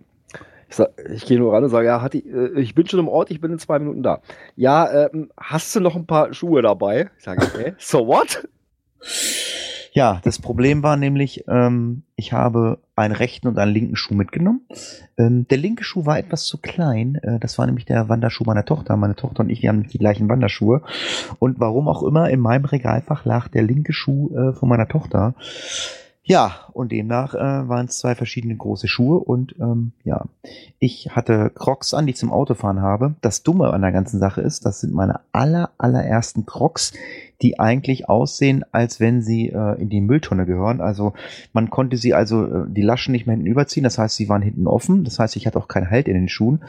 [0.75, 3.07] Ich, sag, ich gehe nur ran und sage, ja, Hatti, äh, ich bin schon im
[3.07, 4.23] Ort, ich bin in zwei Minuten da.
[4.57, 7.11] Ja, ähm, hast du noch ein paar Schuhe dabei?
[7.17, 7.75] Ich sage, hä?
[7.79, 8.49] So what?
[9.93, 14.63] Ja, das Problem war nämlich, ähm, ich habe einen rechten und einen linken Schuh mitgenommen.
[15.17, 17.21] Ähm, der linke Schuh war etwas zu klein.
[17.23, 18.97] Äh, das war nämlich der Wanderschuh meiner Tochter.
[18.97, 20.83] Meine Tochter und ich, wir haben nicht die gleichen Wanderschuhe.
[21.39, 25.37] Und warum auch immer, in meinem Regalfach lag der linke Schuh äh, von meiner Tochter.
[26.27, 30.25] Ja, und demnach äh, waren es zwei verschiedene große Schuhe und ähm, ja,
[30.79, 33.15] ich hatte Crocs an, die ich zum Autofahren habe.
[33.21, 36.95] Das Dumme an der ganzen Sache ist, das sind meine aller, allerersten Crocs,
[37.43, 40.81] die eigentlich aussehen, als wenn sie äh, in die Mülltonne gehören.
[40.81, 41.13] Also
[41.53, 44.41] man konnte sie also äh, die Laschen nicht mehr hinten überziehen, das heißt, sie waren
[44.41, 45.05] hinten offen.
[45.05, 46.65] Das heißt, ich hatte auch keinen Halt in den Schuhen.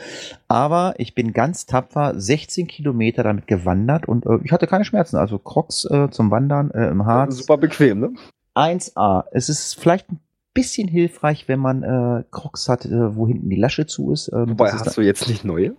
[0.49, 5.15] Aber ich bin ganz tapfer 16 Kilometer damit gewandert und äh, ich hatte keine Schmerzen.
[5.15, 7.37] Also Crocs äh, zum Wandern äh, im Harz.
[7.37, 8.13] Super bequem, ne?
[8.55, 9.25] 1A.
[9.31, 10.19] Es ist vielleicht ein
[10.53, 14.31] bisschen hilfreich, wenn man äh, Crocs hat, äh, wo hinten die Lasche zu ist.
[14.33, 15.75] Ähm, Wobei, das ist hast du jetzt nicht neue?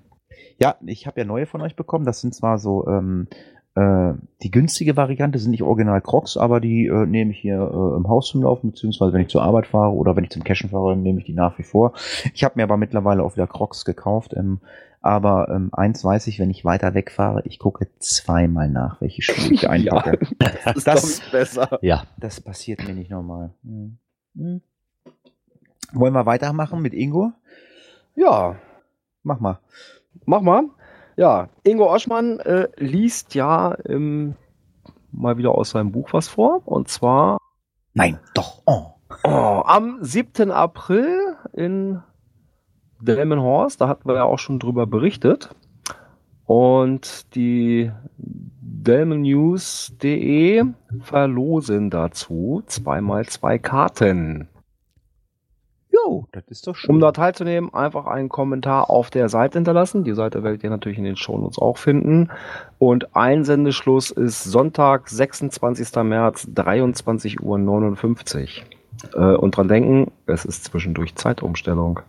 [0.58, 2.04] ja, ich habe ja neue von euch bekommen.
[2.04, 3.28] Das sind zwar so ähm,
[3.74, 7.96] äh, die günstige Variante, sind nicht original Crocs, aber die äh, nehme ich hier äh,
[7.96, 10.70] im Haus zum Laufen, beziehungsweise wenn ich zur Arbeit fahre oder wenn ich zum Cashen
[10.70, 11.92] fahre, nehme ich die nach wie vor.
[12.32, 14.34] Ich habe mir aber mittlerweile auch wieder Crocs gekauft.
[14.34, 14.60] Ähm,
[15.06, 19.52] aber ähm, eins weiß ich, wenn ich weiter wegfahre, ich gucke zweimal nach, welche Schuhe
[19.54, 20.18] ich einpacke.
[20.38, 21.78] Das ist, Das- besser.
[21.82, 23.52] Ja, Das passiert mir nicht normal.
[23.64, 23.98] Hm.
[24.36, 24.60] Hm.
[25.92, 27.32] Wollen wir weitermachen mit Ingo?
[28.14, 28.56] Ja,
[29.22, 29.58] Mach mal.
[30.24, 30.64] mach mal.
[31.16, 34.34] Ja, Ingo Oschmann äh, liest ja ähm,
[35.12, 36.62] mal wieder aus seinem Buch was vor.
[36.66, 37.38] Und zwar
[37.94, 38.62] Nein, doch.
[38.66, 38.92] Oh.
[39.24, 40.50] oh, am 7.
[40.50, 42.02] April in
[43.00, 43.80] Delmenhorst.
[43.80, 45.54] Da hatten wir ja auch schon drüber berichtet.
[46.44, 50.64] Und die delmennews.de
[51.00, 54.48] verlosen dazu zweimal zwei Karten.
[55.90, 56.94] Jo, das ist doch schön.
[56.94, 60.04] Um da teilzunehmen, einfach einen Kommentar auf der Seite hinterlassen.
[60.04, 62.30] Die Seite werdet ihr natürlich in den Shownotes auch finden.
[62.78, 65.94] Und Einsendeschluss ist Sonntag, 26.
[66.04, 67.58] März, 23.59 Uhr.
[69.14, 72.00] Äh, und dran denken, es ist zwischendurch Zeitumstellung.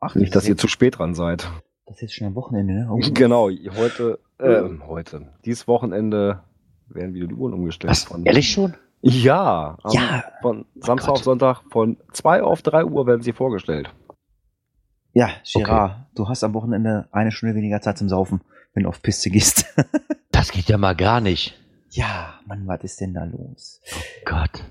[0.00, 1.50] Oh, ach, Nicht, dass das ihr zu spät dran seid.
[1.86, 2.88] Das ist jetzt schon am Wochenende, ne?
[2.90, 2.98] Oh.
[3.12, 6.42] Genau, heute, äh, heute, dieses Wochenende
[6.88, 7.90] werden wieder die Uhren umgestellt.
[7.90, 8.20] was?
[8.24, 8.74] Ehrlich schon?
[9.00, 10.24] Ja, am- Ja.
[10.42, 11.18] von Samstag Gott.
[11.18, 13.90] auf Sonntag von 2 auf 3 Uhr werden sie vorgestellt.
[15.14, 18.40] Ja, Gerard, du hast am Wochenende eine Stunde weniger Zeit zum Saufen,
[18.74, 19.66] wenn du auf Piste gehst.
[20.30, 21.58] Das geht ja mal gar nicht.
[21.90, 23.80] ja, Mann, was ist denn da los?
[24.24, 24.62] Gott.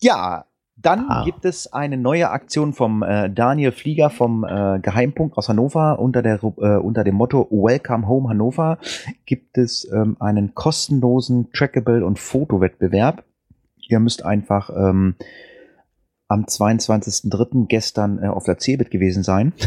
[0.00, 1.24] Ja, dann Ah.
[1.24, 6.22] gibt es eine neue Aktion vom äh, Daniel Flieger vom äh, Geheimpunkt aus Hannover unter,
[6.22, 8.78] der, äh, unter dem Motto Welcome Home Hannover
[9.24, 13.24] gibt es ähm, einen kostenlosen Trackable- und Fotowettbewerb.
[13.88, 15.14] Ihr müsst einfach ähm,
[16.28, 17.66] am 22.03.
[17.68, 19.52] gestern äh, auf der Cebit gewesen sein.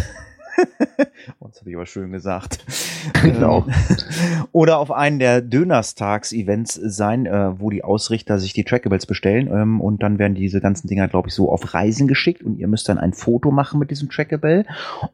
[1.39, 2.65] Oh, das habe ich aber schön gesagt.
[3.23, 3.65] Genau.
[3.67, 9.47] Ähm, Oder auf einen der Dönerstags-Events sein, äh, wo die Ausrichter sich die Trackables bestellen
[9.51, 12.67] ähm, und dann werden diese ganzen Dinger, glaube ich, so auf Reisen geschickt und ihr
[12.67, 14.65] müsst dann ein Foto machen mit diesem Trackable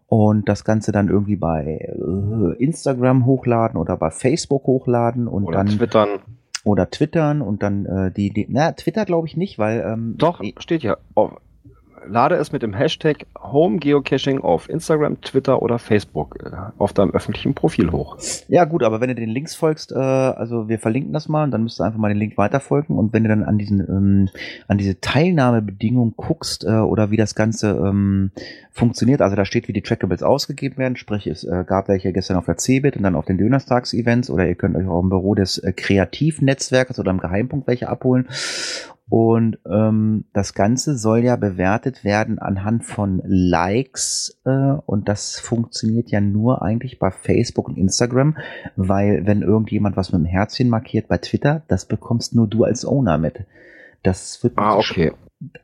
[0.07, 5.57] und das Ganze dann irgendwie bei äh, Instagram hochladen oder bei Facebook hochladen und Oder
[5.59, 6.09] dann twittern.
[6.63, 10.41] oder twittern und dann äh, die, die na Twitter glaube ich nicht, weil ähm, Doch,
[10.41, 10.97] eh- steht hier.
[11.15, 11.29] Oh,
[12.07, 17.11] lade es mit dem Hashtag Home Geocaching auf Instagram, Twitter oder Facebook äh, auf deinem
[17.11, 18.17] öffentlichen Profil hoch.
[18.47, 21.51] Ja, gut, aber wenn du den Links folgst, äh, also wir verlinken das mal und
[21.51, 24.29] dann müsst ihr einfach mal den Link weiterfolgen und wenn du dann an diesen ähm,
[24.67, 28.31] an diese Teilnahmebedingungen guckst äh, oder wie das Ganze ähm,
[28.71, 32.37] funktioniert, also da steht, wie die Trackables ausgegeben werden, sprich es äh, gab welche gestern
[32.37, 35.35] auf der CeBIT und dann auf den Dönerstags-Events oder ihr könnt euch auch im Büro
[35.35, 38.27] des äh, Kreativnetzwerkes oder im Geheimpunkt welche abholen
[39.07, 44.49] und ähm, das Ganze soll ja bewertet werden anhand von Likes äh,
[44.85, 48.35] und das funktioniert ja nur eigentlich bei Facebook und Instagram,
[48.75, 52.83] weil wenn irgendjemand was mit dem Herzchen markiert bei Twitter, das bekommst nur du als
[52.83, 53.45] Owner mit.
[54.01, 55.11] Das wird Ah, okay.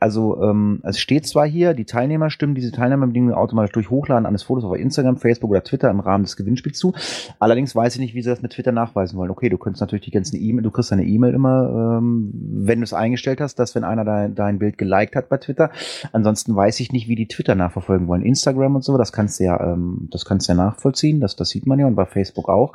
[0.00, 4.42] Also ähm, es steht zwar hier, die Teilnehmer stimmen diese Teilnehmerbedingungen automatisch durch Hochladen eines
[4.42, 6.94] Fotos auf Instagram, Facebook oder Twitter im Rahmen des Gewinnspiels zu.
[7.38, 9.30] Allerdings weiß ich nicht, wie sie das mit Twitter nachweisen wollen.
[9.30, 12.84] Okay, du könntest natürlich die ganzen E-Mail, du kriegst deine E-Mail immer, ähm, wenn du
[12.84, 15.70] es eingestellt hast, dass wenn einer dein, dein Bild geliked hat bei Twitter.
[16.12, 18.22] Ansonsten weiß ich nicht, wie die Twitter nachverfolgen wollen.
[18.22, 21.48] Instagram und so, das kannst du ja, ähm, das kannst du ja nachvollziehen, das, das
[21.48, 22.72] sieht man ja und bei Facebook auch.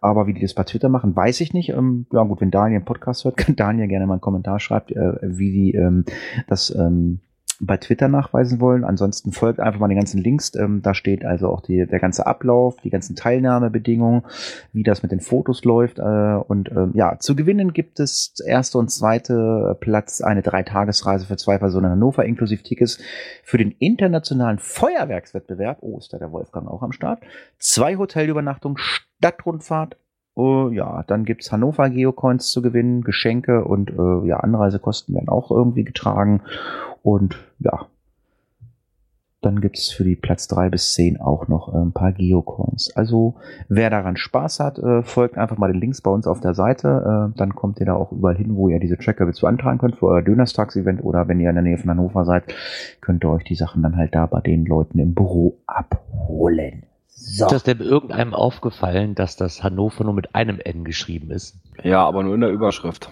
[0.00, 1.70] Aber wie die das bei Twitter machen, weiß ich nicht.
[1.70, 4.92] Ähm, ja gut, wenn Daniel einen Podcast hört, kann Daniel gerne mal einen Kommentar schreibt,
[4.92, 6.04] äh, wie die ähm,
[6.50, 7.20] das ähm,
[7.60, 8.84] bei Twitter nachweisen wollen.
[8.84, 10.54] Ansonsten folgt einfach mal den ganzen Links.
[10.54, 14.22] Ähm, da steht also auch die, der ganze Ablauf, die ganzen Teilnahmebedingungen,
[14.72, 15.98] wie das mit den Fotos läuft.
[15.98, 21.36] Äh, und ähm, ja, zu gewinnen gibt es erste und zweite Platz eine Dreitagesreise für
[21.36, 22.98] zwei Personen in Hannover inklusive Tickets
[23.44, 25.78] für den internationalen Feuerwerkswettbewerb.
[25.82, 27.22] Oh, ist da der Wolfgang auch am Start.
[27.58, 29.96] Zwei Hotelübernachtungen, Stadtrundfahrt
[30.34, 35.50] Oh, ja, dann gibt's Hannover Geocoins zu gewinnen, Geschenke und äh, ja, Anreisekosten werden auch
[35.50, 36.42] irgendwie getragen.
[37.02, 37.86] Und ja,
[39.42, 42.94] dann gibt's für die Platz drei bis zehn auch noch äh, ein paar Geocoins.
[42.94, 43.36] Also
[43.68, 47.32] wer daran Spaß hat, äh, folgt einfach mal den Links bei uns auf der Seite.
[47.32, 49.96] Äh, dann kommt ihr da auch überall hin, wo ihr diese Tracker zu beantragen könnt
[49.96, 52.44] für euer Dönerstags-Event oder wenn ihr in der Nähe von Hannover seid,
[53.00, 56.84] könnt ihr euch die Sachen dann halt da bei den Leuten im Büro abholen.
[57.12, 57.44] So.
[57.44, 61.56] Ist das denn irgendeinem aufgefallen, dass das Hannover nur mit einem N geschrieben ist?
[61.82, 63.10] Ja, aber nur in der Überschrift.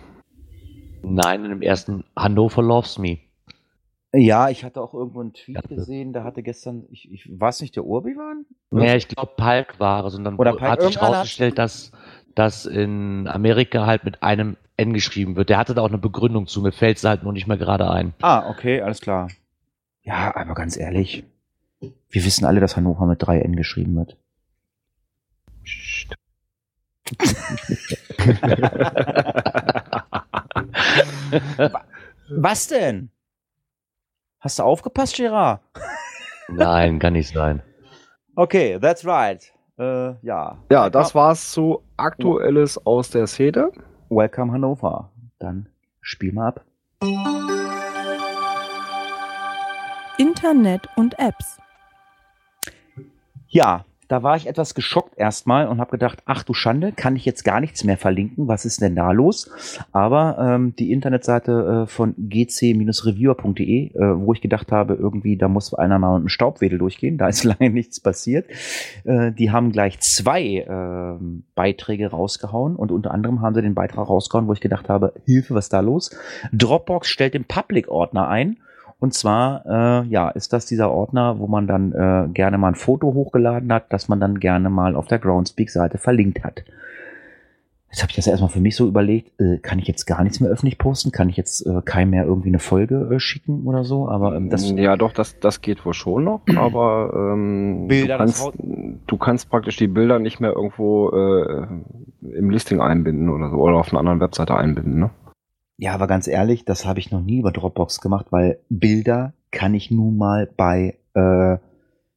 [1.02, 3.18] Nein, in dem ersten Hannover Loves Me.
[4.14, 5.76] Ja, ich hatte auch irgendwo einen Tweet Ja.
[5.76, 8.46] gesehen, da hatte gestern, ich, ich war es nicht der Urbi waren?
[8.70, 11.92] Ja, ich glaube Palk war es und dann Oder Palk, hat sich herausgestellt, dass
[12.34, 15.50] das in Amerika halt mit einem N geschrieben wird.
[15.50, 17.90] Der hatte da auch eine Begründung zu, mir fällt es halt nur nicht mehr gerade
[17.90, 18.14] ein.
[18.22, 19.28] Ah, okay, alles klar.
[20.02, 21.24] Ja, aber ganz ehrlich,
[21.80, 24.16] wir wissen alle, dass Hannover mit 3 N geschrieben wird.
[32.30, 33.10] Was denn?
[34.40, 35.60] Hast du aufgepasst, Gerard?
[36.48, 37.62] Nein, kann nicht sein.
[38.36, 39.52] Okay, that's right.
[39.78, 40.58] Äh, ja.
[40.70, 43.72] Ja, das war's zu Aktuelles aus der Szene.
[44.08, 45.10] Welcome Hannover.
[45.38, 45.68] Dann
[46.00, 46.64] spiel mal ab.
[50.18, 51.58] Internet und Apps.
[53.48, 57.26] Ja, da war ich etwas geschockt erstmal und habe gedacht, ach du Schande, kann ich
[57.26, 59.50] jetzt gar nichts mehr verlinken, was ist denn da los?
[59.92, 65.74] Aber ähm, die Internetseite äh, von gc-reviewer.de, äh, wo ich gedacht habe, irgendwie, da muss
[65.74, 68.46] einer mal mit dem Staubwedel durchgehen, da ist lange nichts passiert.
[69.04, 74.08] Äh, die haben gleich zwei ähm, Beiträge rausgehauen und unter anderem haben sie den Beitrag
[74.08, 76.10] rausgehauen, wo ich gedacht habe, Hilfe, was ist da los?
[76.52, 78.56] Dropbox stellt den Public-Ordner ein
[79.00, 82.74] und zwar, äh, ja, ist das dieser Ordner, wo man dann äh, gerne mal ein
[82.74, 86.64] Foto hochgeladen hat, das man dann gerne mal auf der Groundspeak-Seite verlinkt hat.
[87.90, 90.40] Jetzt habe ich das erstmal für mich so überlegt, äh, kann ich jetzt gar nichts
[90.40, 91.10] mehr öffentlich posten?
[91.10, 94.08] Kann ich jetzt äh, keinem mehr irgendwie eine Folge äh, schicken oder so?
[94.08, 98.24] Aber ähm, das, ja, doch, das, das geht wohl schon noch, aber ähm, Bilder, du,
[98.24, 98.52] kannst,
[99.06, 101.66] du kannst praktisch die Bilder nicht mehr irgendwo äh,
[102.36, 105.10] im Listing einbinden oder so oder auf einer anderen Webseite einbinden, ne?
[105.80, 109.74] Ja, aber ganz ehrlich, das habe ich noch nie über Dropbox gemacht, weil Bilder kann
[109.74, 111.58] ich nun mal bei äh,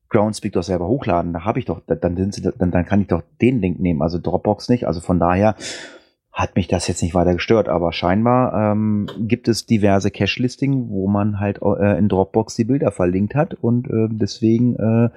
[0.09, 1.31] Groundspeak doch selber hochladen.
[1.31, 4.67] Da habe ich doch, dann, dann, dann kann ich doch den Link nehmen, also Dropbox
[4.69, 4.87] nicht.
[4.87, 5.55] Also von daher
[6.31, 11.07] hat mich das jetzt nicht weiter gestört, aber scheinbar ähm, gibt es diverse Cache-Listing, wo
[11.07, 15.09] man halt äh, in Dropbox die Bilder verlinkt hat und äh, deswegen äh,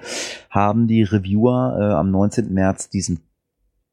[0.51, 2.53] haben die Reviewer äh, am 19.
[2.53, 3.21] März diesen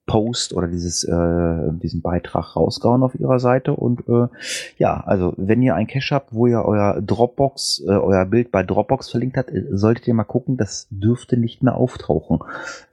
[0.06, 3.74] Post oder dieses, äh, diesen Beitrag rausgehauen auf ihrer Seite.
[3.74, 4.26] Und äh,
[4.76, 8.64] ja, also wenn ihr ein Cache habt, wo ihr euer Dropbox, äh, euer Bild bei
[8.64, 12.40] Dropbox verlinkt habt, äh, solltet ihr mal gucken, das dürfte nicht mehr auftauchen.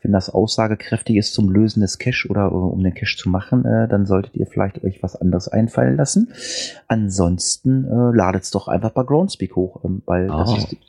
[0.02, 3.66] Wenn das aussagekräftig ist zum Lösen des Cache oder äh, um den Cache zu machen,
[3.66, 6.32] äh, dann solltet ihr vielleicht euch was anderes einfallen lassen.
[6.88, 10.38] Ansonsten äh, ladet es doch einfach bei Groundspeak hoch, ähm, weil oh.
[10.38, 10.80] das ist die,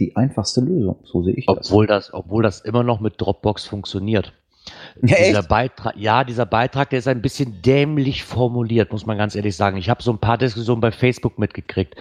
[0.00, 0.96] die einfachste Lösung.
[1.04, 2.06] So sehe ich obwohl das.
[2.06, 2.14] das.
[2.14, 4.32] Obwohl das immer noch mit Dropbox funktioniert.
[5.02, 9.34] Ja, dieser Beitrag, ja, dieser Beitrag, der ist ein bisschen dämlich formuliert, muss man ganz
[9.34, 9.76] ehrlich sagen.
[9.78, 11.94] Ich habe so ein paar Diskussionen bei Facebook mitgekriegt.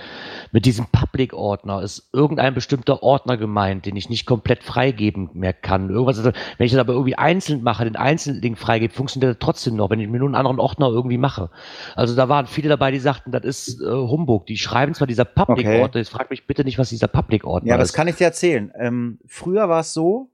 [0.52, 5.90] Mit diesem Public-Ordner ist irgendein bestimmter Ordner gemeint, den ich nicht komplett freigeben mehr kann.
[5.90, 9.76] Irgendwas, wenn ich das aber irgendwie einzeln mache, den einzelnen Ding freigebe, funktioniert das trotzdem
[9.76, 11.50] noch, wenn ich mir nur einen anderen Ordner irgendwie mache.
[11.96, 14.46] Also da waren viele dabei, die sagten, das ist äh, Humbug.
[14.48, 16.00] Die schreiben zwar dieser Public-Ordner, okay.
[16.00, 17.72] jetzt frag mich bitte nicht, was dieser Public-Ordner ist.
[17.72, 18.72] Ja, das kann ich dir erzählen.
[18.78, 20.30] Ähm, früher war es so,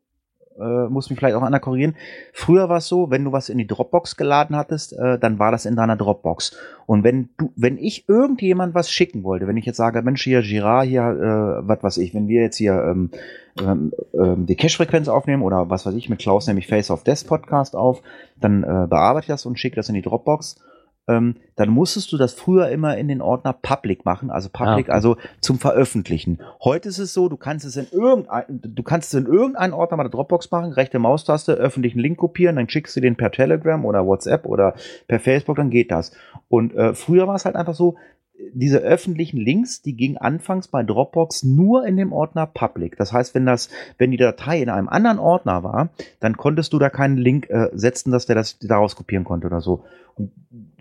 [0.60, 1.96] äh, muss mich vielleicht auch einer korrigieren.
[2.34, 5.52] Früher war es so, wenn du was in die Dropbox geladen hattest, äh, dann war
[5.52, 6.58] das in deiner Dropbox.
[6.86, 10.42] Und wenn du, wenn ich irgendjemand was schicken wollte, wenn ich jetzt sage, Mensch, hier
[10.42, 13.10] Girard, hier, äh, was weiß ich, wenn wir jetzt hier ähm,
[13.60, 17.26] ähm, ähm, die Cache-Frequenz aufnehmen oder was weiß ich, mit Klaus nämlich Face of Death
[17.28, 18.02] Podcast auf,
[18.40, 20.58] dann äh, bearbeite ich das und schicke das in die Dropbox
[21.08, 24.90] ähm, dann musstest du das früher immer in den Ordner Public machen, also Public, ah,
[24.90, 24.92] okay.
[24.92, 26.40] also zum Veröffentlichen.
[26.64, 29.98] Heute ist es so, du kannst es in irgendein, du kannst es in irgendeinen Ordner
[29.98, 33.84] bei der Dropbox machen, rechte Maustaste, öffentlichen Link kopieren, dann schickst du den per Telegram
[33.86, 34.74] oder WhatsApp oder
[35.08, 36.12] per Facebook, dann geht das.
[36.50, 37.96] Und äh, früher war es halt einfach so,
[38.54, 42.98] diese öffentlichen Links, die gingen anfangs bei Dropbox nur in dem Ordner Public.
[42.98, 46.80] Das heißt, wenn das, wenn die Datei in einem anderen Ordner war, dann konntest du
[46.80, 49.84] da keinen Link äh, setzen, dass der das daraus kopieren konnte oder so.
[50.16, 50.32] Und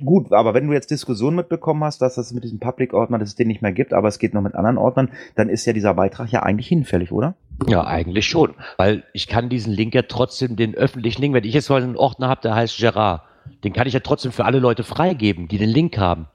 [0.04, 3.34] gut, aber wenn du jetzt Diskussionen mitbekommen hast, dass das mit diesem Public-Ordner, dass es
[3.34, 5.94] den nicht mehr gibt, aber es geht noch mit anderen Ordnern, dann ist ja dieser
[5.94, 7.34] Beitrag ja eigentlich hinfällig, oder?
[7.66, 8.54] Ja, eigentlich schon.
[8.76, 11.96] Weil ich kann diesen Link ja trotzdem, den öffentlichen Link, wenn ich jetzt mal einen
[11.96, 13.22] Ordner habe, der heißt Gerard,
[13.64, 16.28] den kann ich ja trotzdem für alle Leute freigeben, die den Link haben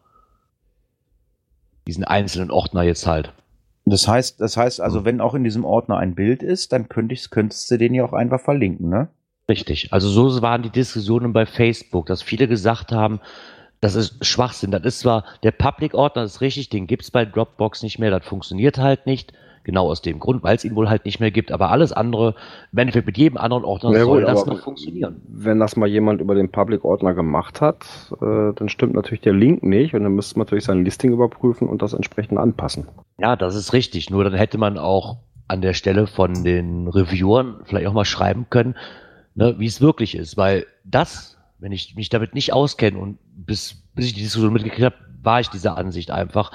[1.89, 3.33] diesen einzelnen Ordner jetzt halt.
[3.85, 7.13] Das heißt, das heißt also, wenn auch in diesem Ordner ein Bild ist, dann könnte
[7.13, 9.07] ich, könntest du den ja auch einfach verlinken, ne?
[9.49, 9.91] Richtig.
[9.91, 13.19] Also so waren die Diskussionen bei Facebook, dass viele gesagt haben,
[13.81, 14.69] das ist Schwachsinn.
[14.69, 18.25] Das ist zwar, der Public-Ordner ist richtig, den gibt es bei Dropbox nicht mehr, das
[18.25, 19.33] funktioniert halt nicht.
[19.69, 21.51] Genau aus dem Grund, weil es ihn wohl halt nicht mehr gibt.
[21.51, 22.33] Aber alles andere,
[22.71, 25.21] im Endeffekt mit jedem anderen Ordner ja, soll gut, das noch funktionieren.
[25.27, 27.85] Wenn das mal jemand über den Public-Ordner gemacht hat,
[28.19, 31.69] äh, dann stimmt natürlich der Link nicht und dann müsste man natürlich sein Listing überprüfen
[31.69, 32.87] und das entsprechend anpassen.
[33.19, 34.09] Ja, das ist richtig.
[34.09, 38.47] Nur dann hätte man auch an der Stelle von den Reviewern vielleicht auch mal schreiben
[38.49, 38.75] können,
[39.35, 40.35] ne, wie es wirklich ist.
[40.35, 44.83] Weil das, wenn ich mich damit nicht auskenne und bis, bis ich die Diskussion mitgekriegt
[44.85, 46.53] habe, war ich dieser Ansicht einfach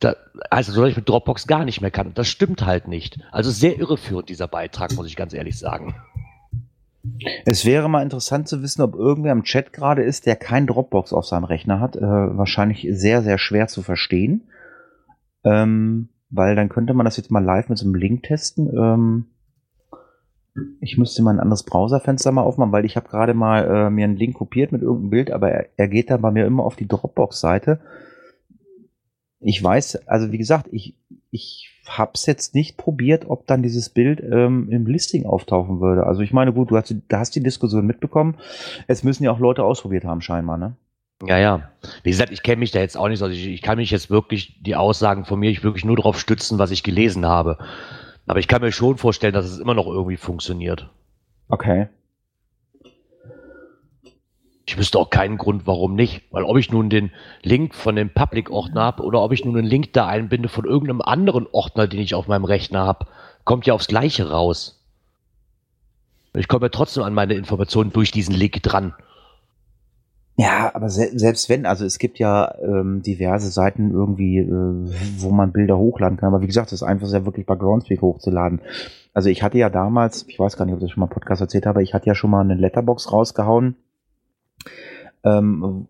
[0.00, 0.14] da,
[0.50, 2.12] also soll ich mit Dropbox gar nicht mehr kann.
[2.14, 3.18] Das stimmt halt nicht.
[3.32, 5.94] Also sehr irreführend dieser Beitrag, muss ich ganz ehrlich sagen.
[7.44, 11.12] Es wäre mal interessant zu wissen, ob irgendwer im Chat gerade ist, der kein Dropbox
[11.12, 11.96] auf seinem Rechner hat.
[11.96, 14.48] Äh, wahrscheinlich sehr, sehr schwer zu verstehen.
[15.44, 18.68] Ähm, weil dann könnte man das jetzt mal live mit so einem Link testen.
[18.76, 19.26] Ähm,
[20.80, 24.04] ich müsste mal ein anderes Browserfenster mal aufmachen, weil ich habe gerade mal äh, mir
[24.04, 26.76] einen Link kopiert mit irgendeinem Bild, aber er, er geht dann bei mir immer auf
[26.76, 27.80] die Dropbox-Seite
[29.46, 30.94] ich weiß, also wie gesagt, ich,
[31.30, 36.04] ich habe es jetzt nicht probiert, ob dann dieses Bild ähm, im Listing auftauchen würde.
[36.04, 38.36] Also ich meine, gut, du hast, du hast die Diskussion mitbekommen.
[38.88, 40.74] Es müssen ja auch Leute ausprobiert haben, scheinbar, ne?
[41.24, 41.70] Ja, ja.
[42.02, 43.26] Wie gesagt, ich kenne mich da jetzt auch nicht so.
[43.26, 46.18] Also ich, ich kann mich jetzt wirklich die Aussagen von mir, ich wirklich nur darauf
[46.18, 47.56] stützen, was ich gelesen habe.
[48.26, 50.90] Aber ich kann mir schon vorstellen, dass es immer noch irgendwie funktioniert.
[51.48, 51.86] Okay.
[54.68, 56.22] Ich wüsste auch keinen Grund, warum nicht.
[56.32, 59.66] Weil ob ich nun den Link von dem Public-Ordner habe oder ob ich nun einen
[59.66, 63.06] Link da einbinde von irgendeinem anderen Ordner, den ich auf meinem Rechner habe,
[63.44, 64.84] kommt ja aufs Gleiche raus.
[66.34, 68.92] Ich komme ja trotzdem an meine Informationen durch diesen Link dran.
[70.36, 74.50] Ja, aber se selbst wenn, also es gibt ja ähm, diverse Seiten irgendwie, äh,
[75.18, 76.28] wo man Bilder hochladen kann.
[76.28, 78.60] Aber wie gesagt, das ist einfach sehr wirklich bei Groundspeak hochzuladen.
[79.14, 81.12] Also ich hatte ja damals, ich weiß gar nicht, ob ich das schon mal im
[81.12, 83.76] Podcast erzählt habe, ich hatte ja schon mal eine Letterbox rausgehauen
[85.24, 85.88] ähm,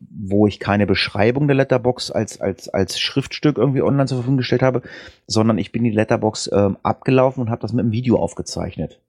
[0.00, 4.62] wo ich keine Beschreibung der Letterbox als, als, als Schriftstück irgendwie online zur Verfügung gestellt
[4.62, 4.82] habe,
[5.26, 9.00] sondern ich bin die Letterbox ähm, abgelaufen und habe das mit einem Video aufgezeichnet.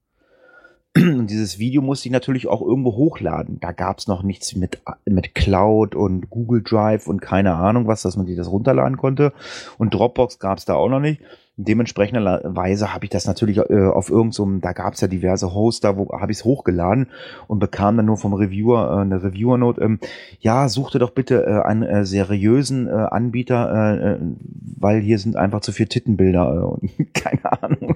[0.97, 3.59] Und dieses Video musste ich natürlich auch irgendwo hochladen.
[3.59, 8.01] Da gab es noch nichts mit, mit Cloud und Google Drive und keine Ahnung was,
[8.01, 9.31] dass man sich das runterladen konnte.
[9.77, 11.21] Und Dropbox gab es da auch noch nicht
[11.63, 15.97] dementsprechenderweise habe ich das natürlich äh, auf irgendeinem, so da gab es ja diverse Hoster,
[15.97, 17.07] wo habe ich es hochgeladen
[17.47, 19.81] und bekam dann nur vom Reviewer äh, eine Reviewer-Note.
[19.81, 19.99] Ähm,
[20.39, 24.19] ja, suchte doch bitte äh, einen äh, seriösen äh, Anbieter, äh, äh
[24.81, 27.95] weil hier sind einfach zu viele Tittenbilder äh, keine Ahnung.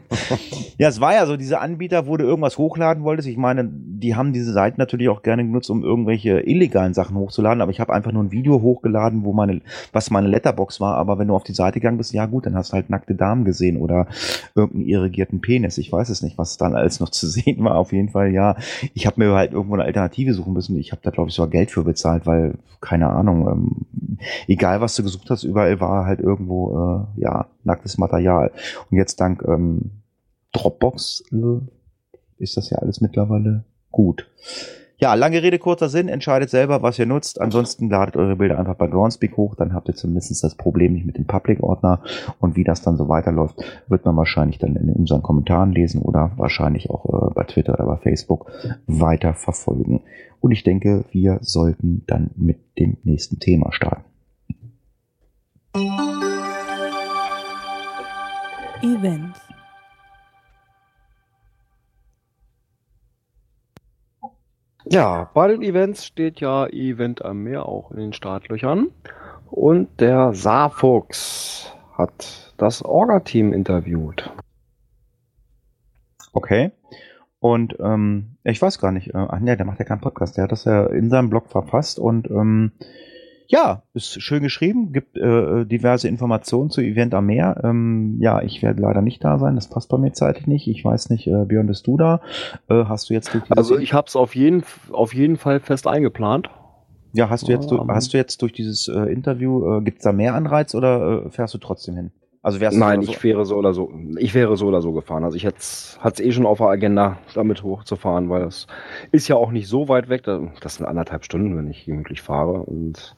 [0.77, 3.29] ja, es war ja so, diese Anbieter, wo du irgendwas hochladen wolltest.
[3.29, 7.61] Ich meine, die haben diese Seiten natürlich auch gerne genutzt, um irgendwelche illegalen Sachen hochzuladen,
[7.61, 9.61] aber ich habe einfach nur ein Video hochgeladen, wo meine,
[9.93, 12.55] was meine Letterbox war, aber wenn du auf die Seite gegangen bist, ja gut, dann
[12.55, 14.07] hast du halt nackte Damen gesehen gesehen oder
[14.55, 15.77] irgendeinen irrigierten Penis.
[15.77, 17.75] Ich weiß es nicht, was dann alles noch zu sehen war.
[17.75, 18.55] Auf jeden Fall, ja.
[18.93, 20.77] Ich habe mir halt irgendwo eine Alternative suchen müssen.
[20.79, 24.95] Ich habe da, glaube ich, sogar Geld für bezahlt, weil, keine Ahnung, ähm, egal was
[24.95, 28.51] du gesucht hast, überall war halt irgendwo, äh, ja, nacktes Material.
[28.89, 29.91] Und jetzt dank ähm,
[30.51, 34.27] Dropbox äh, ist das ja alles mittlerweile gut.
[35.03, 36.07] Ja, lange Rede, kurzer Sinn.
[36.07, 37.41] Entscheidet selber, was ihr nutzt.
[37.41, 39.53] Ansonsten ladet eure Bilder einfach bei Groundspeak hoch.
[39.53, 42.01] Dann habt ihr zumindest das Problem nicht mit dem Public-Ordner.
[42.39, 46.31] Und wie das dann so weiterläuft, wird man wahrscheinlich dann in unseren Kommentaren lesen oder
[46.37, 48.49] wahrscheinlich auch äh, bei Twitter oder bei Facebook
[48.87, 50.03] weiter verfolgen.
[50.39, 54.05] Und ich denke, wir sollten dann mit dem nächsten Thema starten.
[58.81, 59.42] Events.
[64.93, 68.91] Ja, bei den Events steht ja Event am Meer auch in den Startlöchern.
[69.49, 74.31] Und der Saarfuchs hat das Orga-Team interviewt.
[76.31, 76.73] Okay.
[77.39, 80.43] Und ähm, ich weiß gar nicht, äh, ach nee, der macht ja keinen Podcast, der
[80.43, 82.71] hat das ja in seinem Blog verfasst und ähm,
[83.47, 87.61] ja, ist schön geschrieben, gibt äh, diverse Informationen zu Event am Meer.
[87.63, 90.67] Ähm, ja, ich werde leider nicht da sein, das passt bei mir zeitlich nicht.
[90.67, 92.21] Ich weiß nicht, äh, Björn, bist du da?
[92.69, 95.87] Äh, hast du jetzt durch Also ich habe es auf jeden, auf jeden Fall fest
[95.87, 96.49] eingeplant.
[97.13, 100.03] Ja, hast du jetzt, Ja, hast du jetzt durch dieses äh, Interview, äh, gibt es
[100.03, 102.11] da mehr Anreiz oder äh, fährst du trotzdem hin?
[102.41, 103.91] Also wärst Nein, du so, ich wäre so oder so.
[104.17, 105.23] Ich wäre so oder so gefahren.
[105.23, 108.67] Also ich hätte es eh schon auf der Agenda, damit hochzufahren, weil das
[109.13, 110.23] ist ja auch nicht so weit weg.
[110.23, 112.63] Da- Das sind anderthalb Stunden, wenn ich gemütlich fahre.
[112.63, 113.15] Und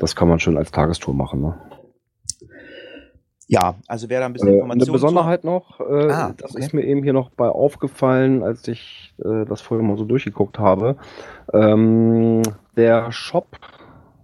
[0.00, 1.42] das kann man schon als Tagestour machen.
[1.42, 1.54] Ne?
[3.46, 6.60] Ja, also wer da ein bisschen Äh, eine Besonderheit noch, äh, Ah, das okay.
[6.64, 10.58] ist mir eben hier noch bei aufgefallen, als ich äh, das vorher mal so durchgeguckt
[10.58, 10.96] habe.
[11.52, 12.42] Ähm,
[12.76, 13.58] der Shop,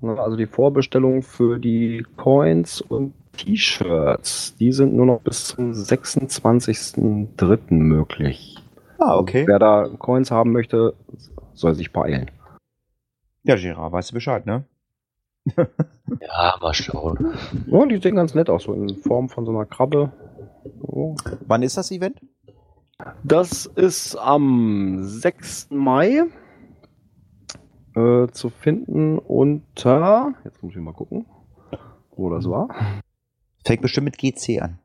[0.01, 5.73] ne, also die Vorbestellung für die Coins und T-Shirts, die sind nur noch bis zum
[5.73, 7.75] 26.03.
[7.75, 8.57] möglich.
[8.99, 9.45] Ah, okay.
[9.47, 10.95] Wer da Coins haben möchte,
[11.53, 12.31] soll sich beeilen.
[13.43, 14.65] Ja, Gerard, weißt du Bescheid, ne?
[16.21, 17.35] Ja, mal schauen.
[17.67, 20.13] Ja, die sehen ganz nett aus, so in Form von so einer Krabbe.
[20.81, 21.15] So.
[21.47, 22.21] Wann ist das Event?
[23.23, 25.69] Das ist am 6.
[25.71, 26.25] Mai
[27.95, 30.33] äh, zu finden unter.
[30.45, 31.27] Jetzt muss ich mal gucken,
[32.17, 32.69] wo das war.
[33.65, 34.79] Fängt bestimmt mit GC an.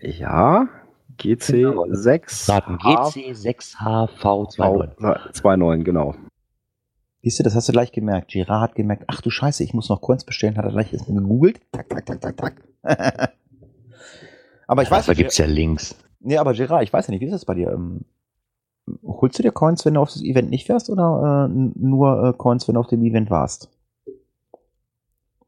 [0.00, 0.68] Ja,
[1.18, 1.84] GC Genau.
[1.90, 5.42] 6 Daten GC 6HV29.
[5.42, 6.14] 29, genau.
[7.22, 8.30] Siehst du, das hast du gleich gemerkt.
[8.30, 11.20] Gerard hat gemerkt, ach du Scheiße, ich muss noch Coins bestellen, hat er gleich erstmal
[11.20, 11.60] gegoogelt.
[11.72, 13.32] Tak, tak, tak, tak, tak.
[14.66, 15.18] aber ich weiß Da nicht.
[15.18, 15.96] gibt's ja Links.
[16.20, 17.72] Nee, aber Gerard, ich weiß ja nicht, wie ist das bei dir?
[17.72, 18.02] Ähm,
[19.04, 22.32] holst du dir Coins, wenn du auf das Event nicht fährst oder äh, nur äh,
[22.36, 23.68] Coins, wenn du auf dem Event warst?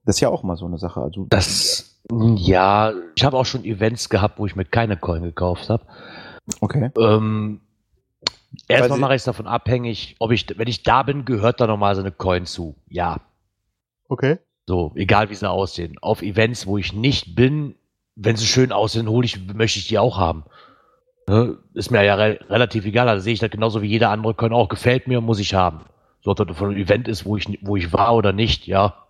[0.04, 1.00] Das ist ja auch mal so eine Sache.
[1.00, 2.00] Also, Das,
[2.36, 5.84] ja, ich habe auch schon Events gehabt, wo ich mir keine Coin gekauft habe.
[6.60, 6.90] okay.
[6.98, 7.60] Ähm,
[8.68, 11.94] erstmal mache ich es davon abhängig, ob ich, wenn ich da bin, gehört da nochmal
[11.94, 12.76] so eine Coin zu.
[12.88, 13.20] Ja.
[14.08, 14.38] Okay.
[14.66, 15.96] So, egal wie sie aussehen.
[16.00, 17.74] Auf Events, wo ich nicht bin,
[18.16, 20.44] wenn sie schön aussehen, hole ich, möchte ich die auch haben.
[21.28, 21.58] Ne?
[21.74, 24.52] Ist mir ja re relativ egal, da sehe ich das genauso wie jeder andere Coin
[24.52, 24.68] auch.
[24.68, 25.84] Gefällt mir, muss ich haben.
[26.22, 29.06] So, ob das von einem Event ist, wo ich, wo ich war oder nicht, ja.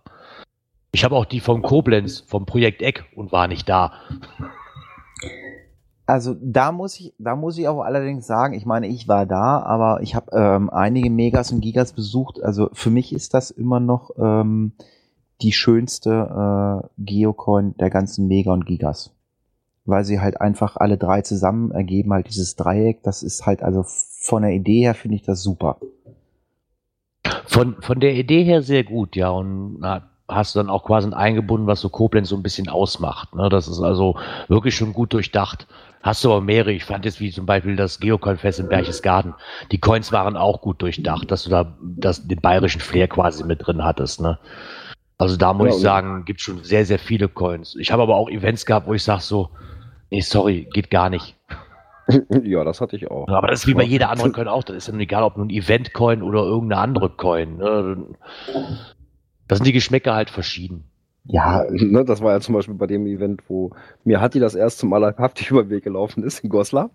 [0.93, 3.93] Ich habe auch die von Koblenz, vom Projekt Eck und war nicht da.
[6.05, 9.61] Also da muss ich, da muss ich auch allerdings sagen, ich meine, ich war da,
[9.61, 12.41] aber ich habe ähm, einige Megas und Gigas besucht.
[12.41, 14.73] Also für mich ist das immer noch ähm,
[15.41, 19.15] die schönste äh, Geocoin der ganzen Mega und Gigas.
[19.85, 23.03] Weil sie halt einfach alle drei zusammen ergeben, halt dieses Dreieck.
[23.03, 25.77] Das ist halt, also von der Idee her finde ich das super.
[27.45, 29.29] Von, von der Idee her sehr gut, ja.
[29.29, 33.35] Und na, hast du dann auch quasi eingebunden, was so Koblenz so ein bisschen ausmacht.
[33.35, 33.49] Ne?
[33.49, 34.15] Das ist also
[34.47, 35.67] wirklich schon gut durchdacht.
[36.03, 36.71] Hast du aber mehrere.
[36.71, 39.35] Ich fand jetzt wie zum Beispiel das Geocoin-Fest in Berchtesgaden.
[39.71, 43.65] Die Coins waren auch gut durchdacht, dass du da das, den bayerischen Flair quasi mit
[43.65, 44.19] drin hattest.
[44.21, 44.39] Ne?
[45.17, 47.75] Also da muss Ja, ich sagen, gibt schon sehr, sehr viele Coins.
[47.79, 49.49] Ich habe aber auch Events gehabt, wo ich sage so,
[50.09, 51.35] nee, sorry, geht gar nicht.
[52.43, 53.27] ja, das hatte ich auch.
[53.27, 54.63] Aber das ist wie bei jeder anderen Coin auch.
[54.63, 57.57] Das ist dann egal, ob nun Event-Coin oder irgendeine andere Coin.
[57.57, 58.07] Ne?
[59.47, 60.90] Da sind die Geschmäcker halt verschieden.
[61.25, 63.71] Ja, ne, das war ja zum Beispiel bei dem Event, wo
[64.03, 66.89] mir Hatti das erste Mal leibhaftig über den Weg gelaufen ist in Goslar.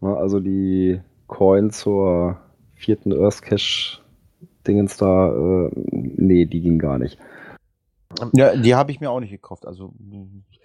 [0.00, 2.38] Ne, also die Coin zur
[2.74, 4.00] vierten Earth Cache
[4.66, 7.18] Dingens da, äh, nee, die ging gar nicht.
[8.32, 9.66] Ja, die habe ich mir auch nicht gekauft.
[9.66, 9.92] Also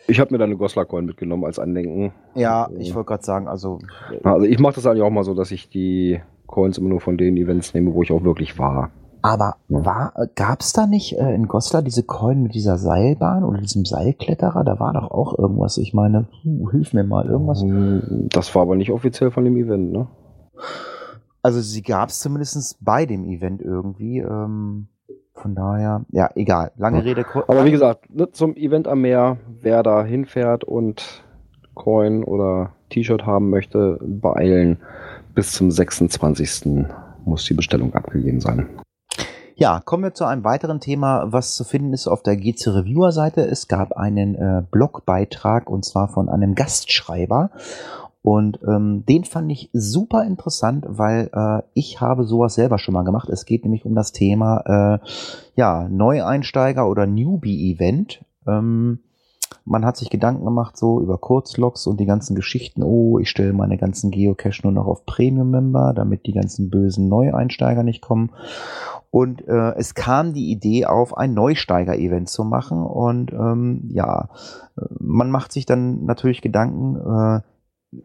[0.08, 2.14] ich habe mir da eine Goslar Coin mitgenommen als Andenken.
[2.36, 3.80] Ja, ich wollte gerade sagen, also
[4.24, 7.18] also ich mache das eigentlich auch mal so, dass ich die Coins immer nur von
[7.18, 8.92] den Events nehme, wo ich auch wirklich war.
[9.22, 13.86] Aber war, gab's da nicht äh, in Goslar diese Coin mit dieser Seilbahn oder diesem
[13.86, 14.64] Seilkletterer?
[14.64, 15.78] Da war doch auch irgendwas.
[15.78, 17.64] Ich meine, hu, hilf mir mal, irgendwas.
[18.30, 20.08] Das war aber nicht offiziell von dem Event, ne?
[21.42, 24.20] Also sie gab's zumindest bei dem Event irgendwie.
[24.20, 24.88] Ähm,
[25.34, 26.72] von daher, ja, egal.
[26.78, 27.26] Lange Rede.
[27.48, 31.24] Aber wie gesagt, ne, zum Event am Meer, wer da hinfährt und
[31.76, 34.80] Coin oder T-Shirt haben möchte, beeilen.
[35.34, 36.88] Bis zum 26.
[37.24, 38.68] muss die Bestellung abgegeben sein.
[39.60, 43.12] Ja, kommen wir zu einem weiteren Thema, was zu finden ist auf der GC Reviewer
[43.12, 43.41] Seite.
[43.41, 47.51] Es gab einen äh, Blogbeitrag und zwar von einem Gastschreiber.
[48.22, 53.03] Und ähm, den fand ich super interessant, weil äh, ich habe sowas selber schon mal
[53.03, 53.28] gemacht.
[53.28, 54.62] Es geht nämlich um das Thema
[55.03, 55.05] äh,
[55.57, 58.24] ja, Neueinsteiger oder Newbie-Event.
[58.47, 58.99] Ähm,
[59.66, 62.82] man hat sich Gedanken gemacht, so über Kurzlogs und die ganzen Geschichten.
[62.82, 67.84] Oh, ich stelle meine ganzen Geocache nur noch auf Premium-Member, damit die ganzen bösen Neueinsteiger
[67.84, 68.32] nicht kommen.
[69.12, 72.84] Und äh, es kam die Idee auf, ein Neusteiger-Event zu machen.
[72.84, 74.30] Und ähm, ja,
[74.99, 77.41] man macht sich dann natürlich Gedanken, äh,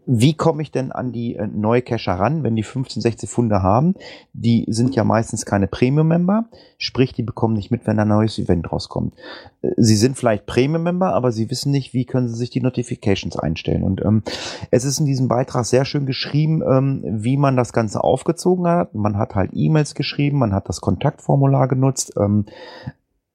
[0.06, 3.94] wie komme ich denn an die äh, Neucacher ran, wenn die 15, 16 Funde haben?
[4.32, 6.46] Die sind ja meistens keine Premium-Member,
[6.78, 9.14] sprich, die bekommen nicht mit, wenn ein neues Event rauskommt.
[9.60, 13.36] Äh, sie sind vielleicht Premium-Member, aber sie wissen nicht, wie können sie sich die Notifications
[13.36, 13.82] einstellen.
[13.82, 14.22] Und ähm,
[14.70, 18.94] es ist in diesem Beitrag sehr schön geschrieben, ähm, wie man das Ganze aufgezogen hat.
[18.94, 22.14] Man hat halt E-Mails geschrieben, man hat das Kontaktformular genutzt.
[22.16, 22.46] Ähm,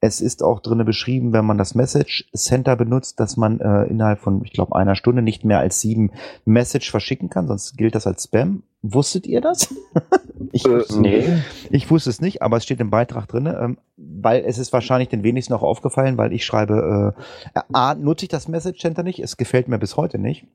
[0.00, 4.20] es ist auch drinne beschrieben, wenn man das Message Center benutzt, dass man äh, innerhalb
[4.20, 6.10] von, ich glaube, einer Stunde nicht mehr als sieben
[6.46, 8.62] Message verschicken kann, sonst gilt das als Spam.
[8.82, 9.74] Wusstet ihr das?
[10.52, 11.24] ich, äh, nee.
[11.68, 15.10] ich wusste es nicht, aber es steht im Beitrag drinne, ähm, weil es ist wahrscheinlich
[15.10, 17.14] den wenigsten auch aufgefallen, weil ich schreibe,
[17.54, 20.46] äh, A, nutze ich das Message Center nicht, es gefällt mir bis heute nicht.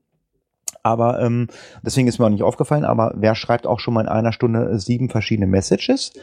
[0.82, 1.48] Aber ähm,
[1.84, 4.78] deswegen ist mir auch nicht aufgefallen, aber wer schreibt auch schon mal in einer Stunde
[4.80, 6.14] sieben verschiedene Messages?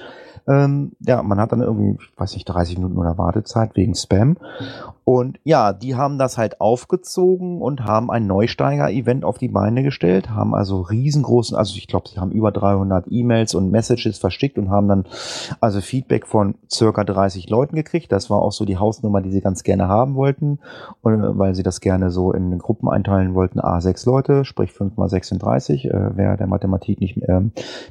[0.46, 4.36] Ähm, ja, man hat dann irgendwie, ich weiß nicht, 30 Minuten oder Wartezeit wegen Spam.
[5.04, 10.30] Und ja, die haben das halt aufgezogen und haben ein Neusteiger-Event auf die Beine gestellt,
[10.30, 14.70] haben also riesengroßen, also ich glaube, sie haben über 300 E-Mails und Messages versteckt und
[14.70, 15.04] haben dann
[15.60, 18.12] also Feedback von circa 30 Leuten gekriegt.
[18.12, 20.60] Das war auch so die Hausnummer, die sie ganz gerne haben wollten,
[21.02, 23.60] und, äh, weil sie das gerne so in Gruppen einteilen wollten.
[23.60, 27.40] A6 Leute, sprich 5 mal 36, äh, wer der Mathematik nicht äh,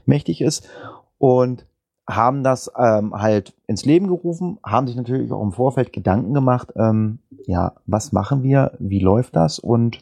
[0.06, 0.70] mächtig ist.
[1.18, 1.66] Und
[2.10, 6.74] haben das ähm, halt ins Leben gerufen, haben sich natürlich auch im Vorfeld Gedanken gemacht,
[6.76, 9.60] ähm, ja, was machen wir, wie läuft das?
[9.60, 10.02] Und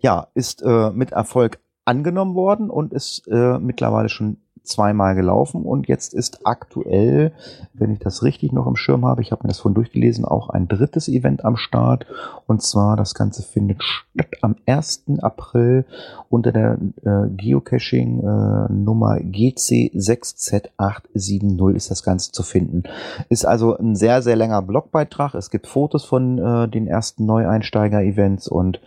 [0.00, 4.38] ja, ist äh, mit Erfolg angenommen worden und ist äh, mittlerweile schon
[4.68, 7.32] zweimal gelaufen und jetzt ist aktuell,
[7.74, 10.50] wenn ich das richtig noch im Schirm habe, ich habe mir das vorhin durchgelesen, auch
[10.50, 12.06] ein drittes Event am Start
[12.46, 15.04] und zwar das Ganze findet statt am 1.
[15.20, 15.84] April
[16.28, 22.84] unter der äh, Geocaching äh, Nummer GC6Z870 ist das Ganze zu finden.
[23.28, 25.34] Ist also ein sehr, sehr länger Blogbeitrag.
[25.34, 28.80] Es gibt Fotos von äh, den ersten Neueinsteiger-Events und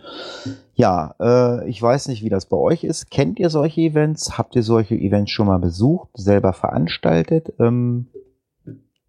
[0.74, 3.10] ja, äh, ich weiß nicht, wie das bei euch ist.
[3.10, 4.38] Kennt ihr solche Events?
[4.38, 7.52] Habt ihr solche Events schon mal besucht, selber veranstaltet?
[7.58, 8.06] Ähm,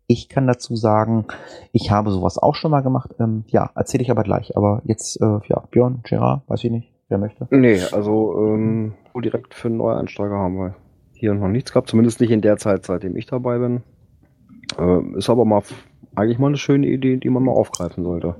[0.07, 1.25] ich kann dazu sagen,
[1.71, 3.11] ich habe sowas auch schon mal gemacht.
[3.19, 4.57] Ähm, ja, erzähle ich aber gleich.
[4.57, 7.47] Aber jetzt, äh, ja, Björn, Gerard, weiß ich nicht, wer möchte.
[7.51, 10.75] Nee, also ähm, direkt für Neueinsteiger haben wir
[11.13, 11.89] hier noch nichts gehabt.
[11.89, 13.83] Zumindest nicht in der Zeit, seitdem ich dabei bin.
[14.77, 15.61] Äh, ist aber mal
[16.15, 18.35] eigentlich mal eine schöne Idee, die man mal aufgreifen sollte.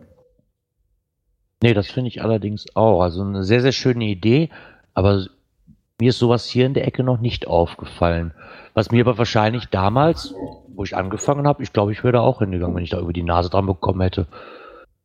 [1.61, 3.01] Nee, das finde ich allerdings auch.
[3.01, 4.49] Also eine sehr, sehr schöne Idee,
[4.93, 5.25] aber
[5.99, 8.33] mir ist sowas hier in der Ecke noch nicht aufgefallen.
[8.73, 10.33] Was mir aber wahrscheinlich damals,
[10.73, 13.13] wo ich angefangen habe, ich glaube, ich wäre da auch hingegangen, wenn ich da über
[13.13, 14.25] die Nase dran bekommen hätte.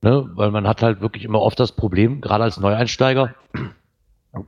[0.00, 0.30] Ne?
[0.34, 3.34] Weil man hat halt wirklich immer oft das Problem, gerade als Neueinsteiger,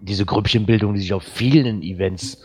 [0.01, 2.43] diese Grüppchenbildung, die sich auf vielen Events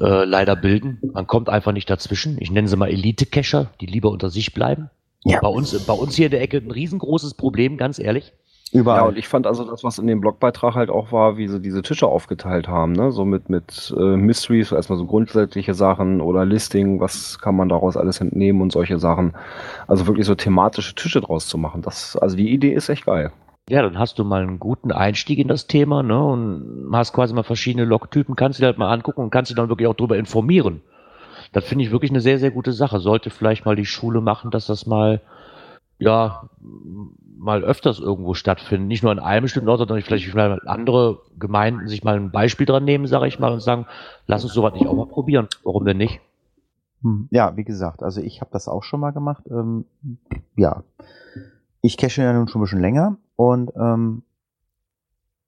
[0.00, 0.98] äh, leider bilden.
[1.12, 2.36] Man kommt einfach nicht dazwischen.
[2.40, 4.90] Ich nenne sie mal Elite-Cacher, die lieber unter sich bleiben.
[5.24, 5.40] Ja.
[5.40, 8.32] Bei uns, bei uns hier in der Ecke ein riesengroßes Problem, ganz ehrlich.
[8.72, 9.02] Überall.
[9.02, 11.60] Ja, und ich fand also das, was in dem Blogbeitrag halt auch war, wie sie
[11.60, 13.12] diese Tische aufgeteilt haben, ne?
[13.12, 17.96] So mit, mit äh, Mysteries, erstmal so grundsätzliche Sachen oder Listing, was kann man daraus
[17.96, 19.34] alles entnehmen und solche Sachen.
[19.86, 21.82] Also wirklich so thematische Tische draus zu machen.
[21.82, 23.32] Das, also die Idee ist echt geil.
[23.68, 26.22] Ja, dann hast du mal einen guten Einstieg in das Thema, ne?
[26.22, 29.56] Und hast quasi mal verschiedene Logtypen, kannst du dir halt mal angucken und kannst dich
[29.56, 30.82] dann wirklich auch darüber informieren.
[31.52, 33.00] Das finde ich wirklich eine sehr, sehr gute Sache.
[33.00, 35.20] Sollte vielleicht mal die Schule machen, dass das mal,
[35.98, 36.48] ja,
[37.38, 38.88] mal öfters irgendwo stattfindet.
[38.88, 42.66] Nicht nur an einem bestimmten Ort, sondern vielleicht mal andere Gemeinden sich mal ein Beispiel
[42.66, 43.86] dran nehmen, sage ich mal, und sagen,
[44.26, 45.48] lass uns sowas nicht auch mal probieren.
[45.62, 46.20] Warum denn nicht?
[47.02, 49.44] Hm, Ja, wie gesagt, also ich habe das auch schon mal gemacht.
[49.50, 49.84] Ähm,
[50.56, 50.82] ja,
[51.82, 54.22] ich cache ja nun schon ein bisschen länger und ähm,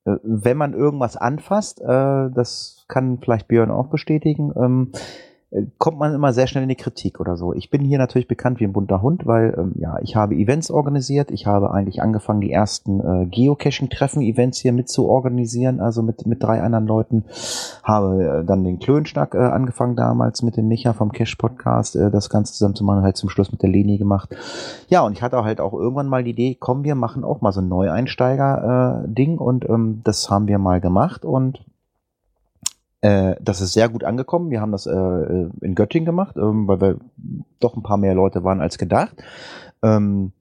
[0.05, 4.99] äh, wenn man irgendwas anfasst, äh, das kann vielleicht Björn auch bestätigen, ähm, äh,
[5.79, 7.55] kommt man immer sehr schnell in die Kritik oder so.
[7.55, 10.71] Ich bin hier natürlich bekannt wie ein bunter Hund, weil ähm, ja, ich habe Events
[10.71, 11.31] organisiert.
[11.31, 16.43] Ich habe eigentlich angefangen, die ersten äh, Geocaching-Treffen-Events hier mit zu organisieren, also mit, mit
[16.43, 17.25] drei anderen Leuten.
[17.83, 22.29] Habe äh, dann den Klönschnack äh, angefangen damals mit dem Micha vom Cache-Podcast, äh, das
[22.29, 24.37] Ganze zusammen zu machen, halt zum Schluss mit der Leni gemacht.
[24.89, 27.53] Ja, und ich hatte halt auch irgendwann mal die Idee, komm, wir machen auch mal
[27.53, 31.65] so ein Neueinsteiger-Ding und ähm, das haben wir mal gemacht und
[33.01, 34.51] äh, das ist sehr gut angekommen.
[34.51, 34.93] Wir haben das äh,
[35.61, 36.99] in Göttingen gemacht, ähm, weil wir
[37.61, 39.17] doch ein paar mehr Leute waren als gedacht.
[39.83, 40.33] Ähm,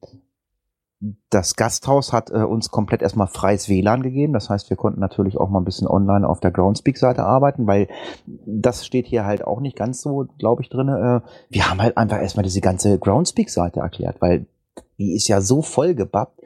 [1.30, 4.34] das Gasthaus hat äh, uns komplett erstmal freies WLAN gegeben.
[4.34, 7.88] Das heißt, wir konnten natürlich auch mal ein bisschen online auf der Groundspeak-Seite arbeiten, weil
[8.26, 10.88] das steht hier halt auch nicht ganz so, glaube ich, drin.
[10.88, 14.48] Äh, wir haben halt einfach erstmal diese ganze Groundspeak-Seite erklärt, weil
[14.98, 16.42] die ist ja so voll gebappt.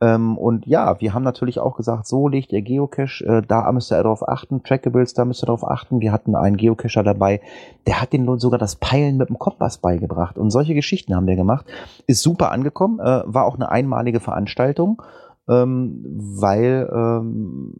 [0.00, 3.92] Ähm, und ja, wir haben natürlich auch gesagt, so legt ihr Geocache, äh, da müsst
[3.92, 6.00] ihr darauf achten, Trackables, da müsst ihr darauf achten.
[6.00, 7.40] Wir hatten einen Geocacher dabei,
[7.86, 10.36] der hat den sogar das Peilen mit dem Kompass beigebracht.
[10.36, 11.66] Und solche Geschichten haben wir gemacht.
[12.06, 15.00] Ist super angekommen, äh, war auch eine einmalige Veranstaltung,
[15.48, 16.04] ähm,
[16.38, 17.74] weil ähm,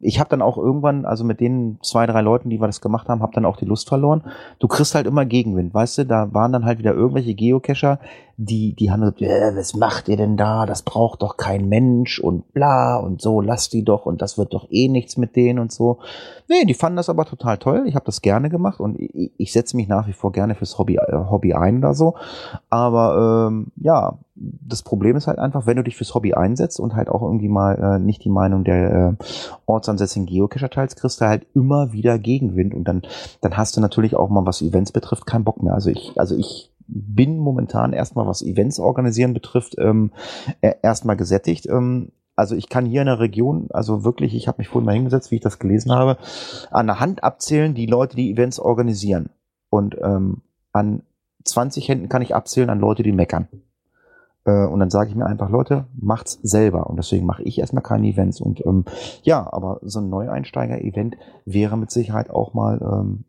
[0.00, 3.08] ich habe dann auch irgendwann, also mit den zwei, drei Leuten, die wir das gemacht
[3.08, 4.22] haben, habe dann auch die Lust verloren.
[4.58, 6.06] Du kriegst halt immer Gegenwind, weißt du?
[6.06, 7.98] Da waren dann halt wieder irgendwelche Geocacher,
[8.42, 10.64] die, die haben gesagt, äh, was macht ihr denn da?
[10.64, 14.54] Das braucht doch kein Mensch und bla und so, lass die doch und das wird
[14.54, 15.98] doch eh nichts mit denen und so.
[16.48, 17.84] Nee, die fanden das aber total toll.
[17.86, 20.78] Ich habe das gerne gemacht und ich, ich setze mich nach wie vor gerne fürs
[20.78, 22.14] Hobby, äh, Hobby ein oder so.
[22.70, 26.94] Aber ähm, ja, das Problem ist halt einfach, wenn du dich fürs Hobby einsetzt und
[26.94, 29.24] halt auch irgendwie mal äh, nicht die Meinung der äh,
[29.66, 33.02] ortsansässigen Geocacher teilst, kriegst du halt immer wieder Gegenwind und dann,
[33.42, 35.74] dann hast du natürlich auch mal, was Events betrifft, keinen Bock mehr.
[35.74, 40.12] Also ich, also ich bin momentan erstmal, was Events organisieren betrifft, ähm,
[40.60, 41.66] äh, erstmal gesättigt.
[41.66, 44.94] Ähm, also ich kann hier in der Region, also wirklich, ich habe mich vorhin mal
[44.94, 46.16] hingesetzt, wie ich das gelesen habe,
[46.70, 49.30] an der Hand abzählen die Leute, die Events organisieren.
[49.68, 51.02] Und ähm, an
[51.44, 53.48] 20 Händen kann ich abzählen an Leute, die meckern.
[54.44, 56.88] Äh, und dann sage ich mir einfach, Leute, macht's selber.
[56.88, 58.40] Und deswegen mache ich erstmal keine Events.
[58.40, 58.84] Und ähm,
[59.22, 63.24] ja, aber so ein Neueinsteiger-Event wäre mit Sicherheit auch mal ähm,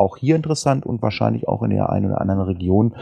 [0.00, 2.94] auch hier interessant und wahrscheinlich auch in der einen oder anderen Region,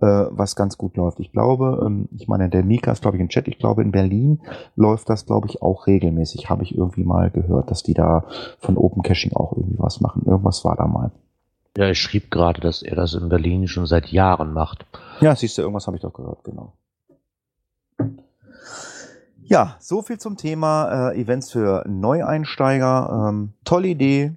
[0.00, 1.20] äh, was ganz gut läuft.
[1.20, 3.92] Ich glaube, ähm, ich meine, der Mika ist, glaube ich, im Chat, ich glaube, in
[3.92, 4.40] Berlin
[4.76, 6.48] läuft das, glaube ich, auch regelmäßig.
[6.48, 8.24] Habe ich irgendwie mal gehört, dass die da
[8.58, 10.22] von Open Caching auch irgendwie was machen.
[10.26, 11.10] Irgendwas war da mal.
[11.76, 14.86] Ja, ich schrieb gerade, dass er das in Berlin schon seit Jahren macht.
[15.20, 16.72] Ja, siehst du, irgendwas habe ich doch gehört, genau.
[19.46, 23.28] Ja, so viel zum Thema äh, Events für Neueinsteiger.
[23.28, 24.32] Ähm, tolle Idee.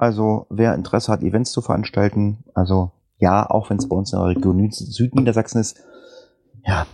[0.00, 4.18] Also, wer Interesse hat, Events zu veranstalten, also ja, auch wenn es bei uns in
[4.18, 5.78] der Region Südniedersachsen ist,
[6.64, 6.86] ja,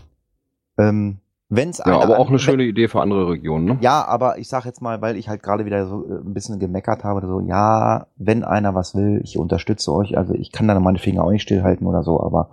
[0.76, 3.78] ähm, wenn es Ja, aber auch eine schöne Idee für andere Regionen, ne?
[3.80, 6.58] ja, aber ich sag jetzt mal, weil ich halt gerade wieder so äh, ein bisschen
[6.58, 10.80] gemeckert habe, so, ja, wenn einer was will, ich unterstütze euch, also ich kann da
[10.80, 12.50] meine Finger auch nicht stillhalten oder so, aber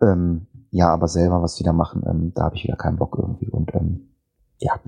[0.00, 3.48] ähm, ja, aber selber was wieder machen, ähm, da habe ich wieder keinen Bock irgendwie
[3.48, 4.08] und ähm,
[4.58, 4.78] ja.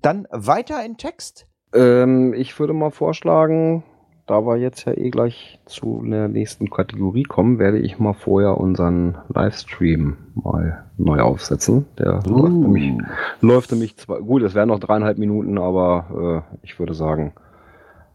[0.00, 1.47] Dann weiter in Text.
[1.74, 3.82] Ähm, ich würde mal vorschlagen,
[4.26, 8.58] da wir jetzt ja eh gleich zu der nächsten Kategorie kommen, werde ich mal vorher
[8.58, 11.86] unseren Livestream mal neu aufsetzen.
[11.98, 12.30] Der Uh.
[12.30, 12.92] läuft, nämlich,
[13.40, 17.32] läuft nämlich zwei, gut, es wären noch dreieinhalb Minuten, aber äh, ich würde sagen,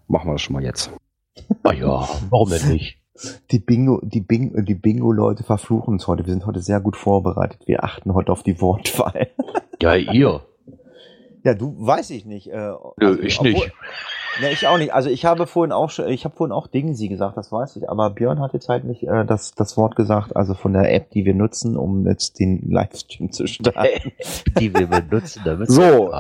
[0.08, 0.92] machen wir das schon mal jetzt.
[1.64, 3.00] Ah ja, warum denn nicht?
[3.52, 6.26] Die Bingo, die Bing, die Bingo-Leute verfluchen uns heute.
[6.26, 7.62] Wir sind heute sehr gut vorbereitet.
[7.68, 9.30] Wir achten heute auf die Wortwahl.
[9.82, 10.42] Ja, ihr.
[11.44, 12.48] Ja, du weiß ich nicht.
[12.48, 13.72] Äh, Nö, ich nicht.
[14.42, 14.94] Ne, ich auch nicht.
[14.94, 17.88] Also ich habe vorhin auch schon, ich habe vorhin auch Dingensie gesagt, das weiß ich.
[17.88, 21.12] Aber Björn hat jetzt halt nicht äh, das, das Wort gesagt, also von der App,
[21.12, 24.12] die wir nutzen, um jetzt den Livestream zu starten.
[24.60, 26.12] Die wir benutzen, damit So.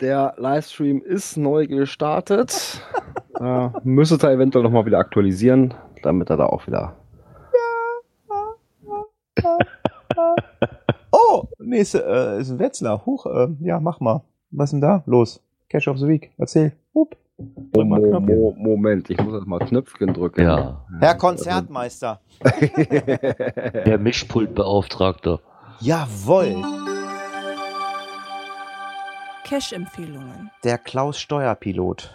[0.00, 2.80] Der Livestream ist neu gestartet.
[3.38, 6.96] äh, müsstet ihr eventuell nochmal wieder aktualisieren, damit er da auch wieder.
[11.12, 13.04] oh, nächste äh, ist ein Wetzlar.
[13.04, 14.22] Huch, äh, ja, mach mal.
[14.50, 15.02] Was ist denn da?
[15.06, 15.40] Los.
[15.68, 16.30] Cash of the Week.
[16.38, 16.72] Erzähl.
[16.94, 17.16] Hup.
[17.74, 18.20] Mal Mo.
[18.20, 20.42] Mo Moment, ich muss jetzt mal Knöpfchen drücken.
[20.42, 20.84] Ja.
[21.00, 22.20] Herr Konzertmeister.
[22.42, 25.38] der Mischpultbeauftragte.
[25.80, 26.56] Jawohl.
[29.44, 30.50] Cache-Empfehlungen.
[30.64, 32.12] Der Klaus Steuerpilot.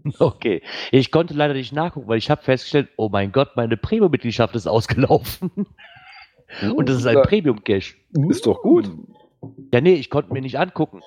[0.19, 0.61] Okay.
[0.91, 4.67] Ich konnte leider nicht nachgucken, weil ich habe festgestellt, oh mein Gott, meine Premium-Mitgliedschaft ist
[4.67, 5.51] ausgelaufen.
[6.75, 7.21] Und das ist ein Ja.
[7.23, 7.95] Premium-Cache.
[8.29, 8.89] Ist doch gut.
[9.73, 11.01] Ja, nee, ich konnte mir nicht angucken.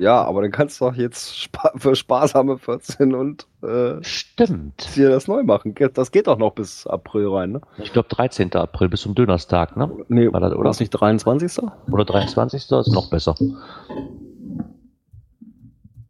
[0.00, 4.96] Ja, aber dann kannst du doch jetzt spa für sparsame 14 und äh, Stimmt.
[4.96, 5.72] dir das neu machen.
[5.94, 7.60] Das geht doch noch bis April rein, ne?
[7.78, 8.52] Ich glaube 13.
[8.54, 9.88] April bis zum Dönerstag, ne?
[10.08, 11.62] Nee, War das- oder ist nicht 23.
[11.92, 12.62] Oder 23.
[12.62, 13.36] ist noch besser.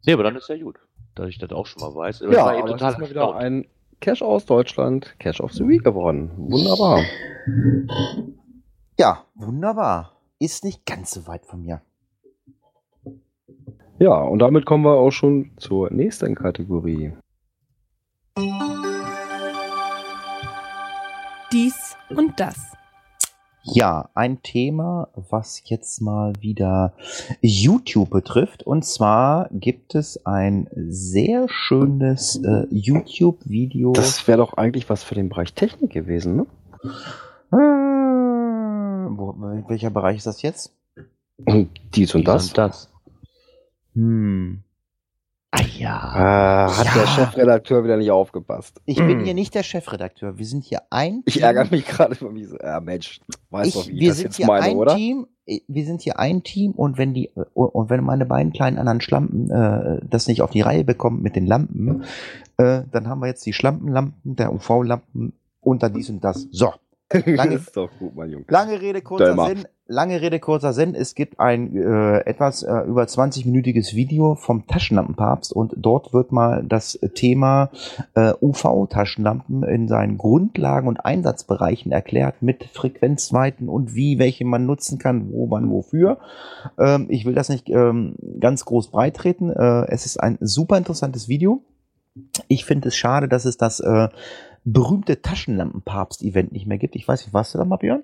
[0.05, 0.77] Nee, aber dann ist ja gut,
[1.15, 2.21] dass ich das auch schon mal weiß.
[2.21, 3.43] Aber Ja, war eben aber total ist mal wieder erstaunt.
[3.43, 3.65] ein
[4.01, 6.31] Cash aus Deutschland, Cash of the Week geworden.
[6.37, 7.01] Wunderbar.
[8.99, 10.11] ja, wunderbar.
[10.39, 11.81] Ist nicht ganz so weit von mir.
[13.99, 17.13] Ja, und damit kommen wir auch schon zur nächsten Kategorie.
[21.51, 22.74] Dies und das.
[23.67, 26.93] Ja, ein Thema, was jetzt mal wieder
[27.41, 28.61] YouTube betrifft.
[28.61, 33.93] Und zwar gibt es ein sehr schönes äh, YouTube-Video.
[33.93, 36.45] Das wäre doch eigentlich was für den Bereich Technik gewesen, ne?
[37.51, 37.57] Äh,
[39.17, 39.33] wo,
[39.67, 40.71] welcher Bereich ist das jetzt?
[41.95, 42.47] Dies und Dies das.
[42.49, 42.89] und das.
[43.95, 44.64] Hm.
[45.77, 45.97] Ja.
[45.97, 46.93] Ah, hat Ja.
[47.01, 48.81] der Chefredakteur wieder nicht aufgepasst.
[48.85, 50.37] Ich bin hier nicht der Chefredakteur.
[50.37, 51.21] Wir sind hier ein.
[51.25, 51.43] Ich Team.
[51.43, 52.47] ärgere mich gerade über mich.
[52.47, 54.77] so, Ja, Mensch, weißt Ich, doch, wie ich wir das sind jetzt hier meine, ein
[54.77, 54.95] oder?
[54.95, 55.27] Team.
[55.45, 59.01] äh, Wir sind hier ein Team und wenn die und wenn meine beiden kleinen anderen
[59.01, 62.03] Schlampen äh, das nicht auf die Reihe bekommen mit den Lampen,
[62.57, 66.47] äh, dann haben wir jetzt die Schlampenlampen, der UV-Lampen und dann dies und das.
[66.51, 66.73] So,
[67.25, 68.45] Lange- ist doch gut, mein Junge.
[68.49, 69.47] lange Rede kurzer Dömer.
[69.47, 69.65] Sinn.
[69.87, 70.95] Lange Rede kurzer Sinn.
[70.95, 76.63] Es gibt ein äh, etwas äh, über 20-minütiges Video vom Taschenlampenpapst und dort wird mal
[76.67, 77.69] das Thema
[78.15, 84.97] äh, UV-Taschenlampen in seinen Grundlagen und Einsatzbereichen erklärt mit Frequenzweiten und wie welche man nutzen
[84.97, 86.17] kann, wo, wann, wofür.
[86.79, 89.51] Ähm, ich will das nicht ähm, ganz groß breit treten.
[89.51, 91.61] Äh, es ist ein super interessantes Video.
[92.47, 94.07] Ich finde es schade, dass es das äh,
[94.65, 96.95] berühmte Taschenlampenpapst-Event nicht mehr gibt.
[96.95, 98.03] Ich weiß nicht, warst du da mal, Björn?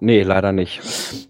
[0.00, 0.80] Nee, leider nicht.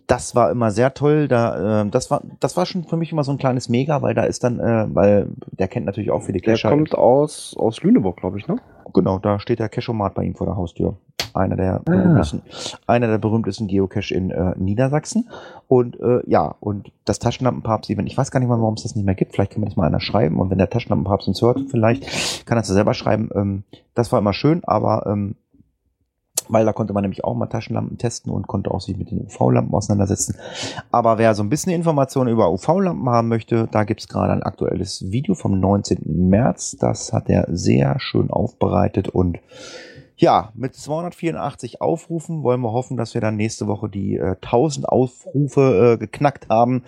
[0.06, 1.26] Das war immer sehr toll.
[1.28, 4.14] Da, äh, das war, das war schon für mich immer so ein kleines Mega, weil
[4.14, 6.68] da ist dann, äh, weil der kennt natürlich auch viele Der Cacher.
[6.70, 8.56] kommt aus, aus Lüneburg, glaube ich, ne?
[8.92, 10.98] Genau, da steht der Cachomat bei ihm vor der Haustür.
[11.34, 11.78] Einer der Ah.
[11.84, 12.42] berühmtesten,
[12.86, 15.28] einer der berühmtesten Geocache in äh, Niedersachsen.
[15.68, 19.04] Und äh, ja, und das Taschenlampenpapst-Event, ich weiß gar nicht mal, warum es das nicht
[19.04, 19.34] mehr gibt.
[19.34, 20.40] Vielleicht kann mir das mal einer schreiben.
[20.40, 23.30] Und wenn der Taschenlampenpapst uns hört, vielleicht kann er es ja selber schreiben.
[23.34, 23.64] Ähm,
[23.94, 25.36] das war immer schön, aber ähm,
[26.50, 29.20] weil da konnte man nämlich auch mal Taschenlampen testen und konnte auch sich mit den
[29.26, 30.34] UV-Lampen auseinandersetzen.
[30.90, 35.10] Aber wer so ein bisschen Informationen über UV-Lampen haben möchte, da gibt's gerade ein aktuelles
[35.10, 35.98] Video vom 19.
[36.30, 36.76] März.
[36.80, 39.38] Das hat er sehr schön aufbereitet und
[40.18, 44.88] ja, mit 284 Aufrufen wollen wir hoffen, dass wir dann nächste Woche die äh, 1000
[44.88, 46.82] Aufrufe äh, geknackt haben,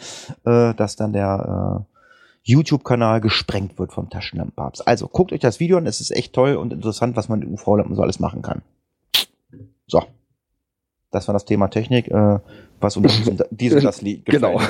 [0.45, 1.97] äh, dass dann der äh,
[2.43, 4.87] YouTube-Kanal gesprengt wird vom Taschenlampenpapst.
[4.87, 7.49] Also guckt euch das Video an, es ist echt toll und interessant, was man mit
[7.49, 8.62] UV-Lampen so alles machen kann.
[9.87, 10.03] So.
[11.12, 12.39] Das war das Thema Technik, äh,
[12.81, 14.61] was unter diesem, diesem das Lied Genau.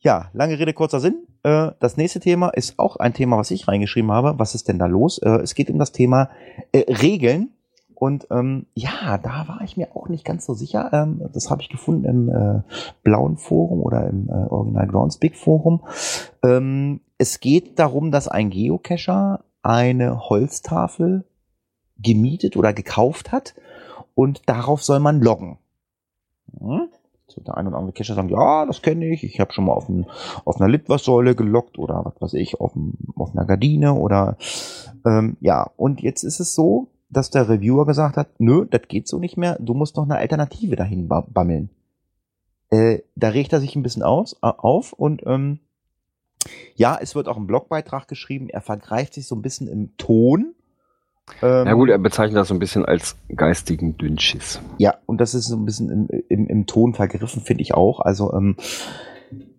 [0.00, 1.26] Ja, lange Rede, kurzer Sinn.
[1.42, 4.38] Äh, das nächste Thema ist auch ein Thema, was ich reingeschrieben habe.
[4.38, 5.18] Was ist denn da los?
[5.18, 6.30] Äh, es geht um das Thema
[6.72, 7.50] äh, Regeln.
[7.94, 10.90] Und ähm, ja, da war ich mir auch nicht ganz so sicher.
[10.92, 12.62] Ähm, das habe ich gefunden im äh,
[13.04, 15.84] blauen Forum oder im äh, Original Groundspeak Forum.
[16.42, 21.24] Ähm, es geht darum, dass ein Geocacher eine Holztafel
[21.96, 23.54] gemietet oder gekauft hat
[24.14, 25.58] und darauf soll man loggen.
[26.58, 26.88] Hm?
[27.32, 29.24] So der ein oder andere Cacher sagen, ja, das kenne ich.
[29.24, 30.06] Ich habe schon mal auf, ein,
[30.44, 34.36] auf einer Litwassäule gelockt oder was weiß ich, auf, ein, auf einer Gardine oder
[35.04, 35.70] ähm, ja.
[35.76, 39.36] Und jetzt ist es so, dass der Reviewer gesagt hat, nö, das geht so nicht
[39.36, 39.58] mehr.
[39.60, 41.70] Du musst noch eine Alternative dahin ba- bammeln.
[42.70, 45.58] Äh, da regt er sich ein bisschen aus, äh, auf und ähm,
[46.74, 48.48] ja, es wird auch ein Blogbeitrag geschrieben.
[48.48, 50.54] Er vergreift sich so ein bisschen im Ton.
[51.42, 54.60] Ähm, Ja gut, er bezeichnet das so ein bisschen als geistigen Dünnschiss.
[54.78, 58.00] ja, und das ist so ein bisschen im, im, im Ton vergriffen, finde ich auch.
[58.00, 58.56] Also, ähm,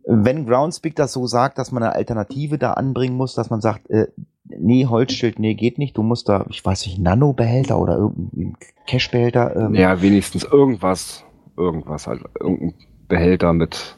[0.05, 3.89] wenn Groundspeak das so sagt, dass man eine Alternative da anbringen muss, dass man sagt,
[3.89, 4.07] äh,
[4.45, 9.55] nee, Holzschild, nee, geht nicht, du musst da, ich weiß nicht, Nano-Behälter oder irgendein Cash-Behälter.
[9.55, 11.23] Ähm, Ja, wenigstens irgendwas,
[11.57, 12.73] irgendwas halt, irgendein
[13.07, 13.97] Behälter mit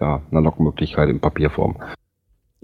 [0.00, 1.76] ja, einer Lockmöglichkeit in Papierform.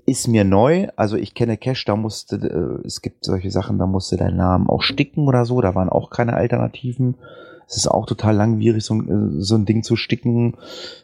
[0.07, 0.89] Ist mir neu.
[0.97, 4.69] Also ich kenne Cash, da musste, äh, es gibt solche Sachen, da musste dein Namen
[4.69, 7.17] auch sticken oder so, da waren auch keine Alternativen.
[7.69, 10.55] Es ist auch total langwierig, so, ein- äh, so ein Ding zu sticken.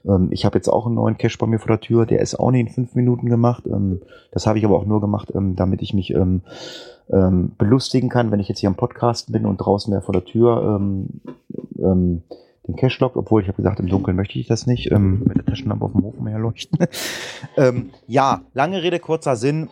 [0.04, 2.38] Ähm, ich habe jetzt auch einen neuen Cache bei mir vor der Tür, der ist
[2.38, 3.64] auch nicht in fünf Minuten gemacht.
[3.66, 6.42] Ähm, das habe ich aber auch nur gemacht, ähm, damit ich mich ähm,
[7.10, 10.24] ähm, belustigen kann, wenn ich jetzt hier am Podcast bin und draußen wäre vor der
[10.24, 10.78] Tür
[11.80, 12.22] ähm,
[12.68, 15.36] den Cache lockt, obwohl ich habe gesagt, im Dunkeln möchte ich das nicht, ähm, mit
[15.36, 16.78] der Taschenlampe auf dem Hof umher leuchten.
[17.56, 19.70] ähm, ja, lange Rede, kurzer Sinn.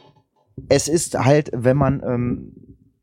[0.68, 2.52] Es ist halt, wenn man ähm,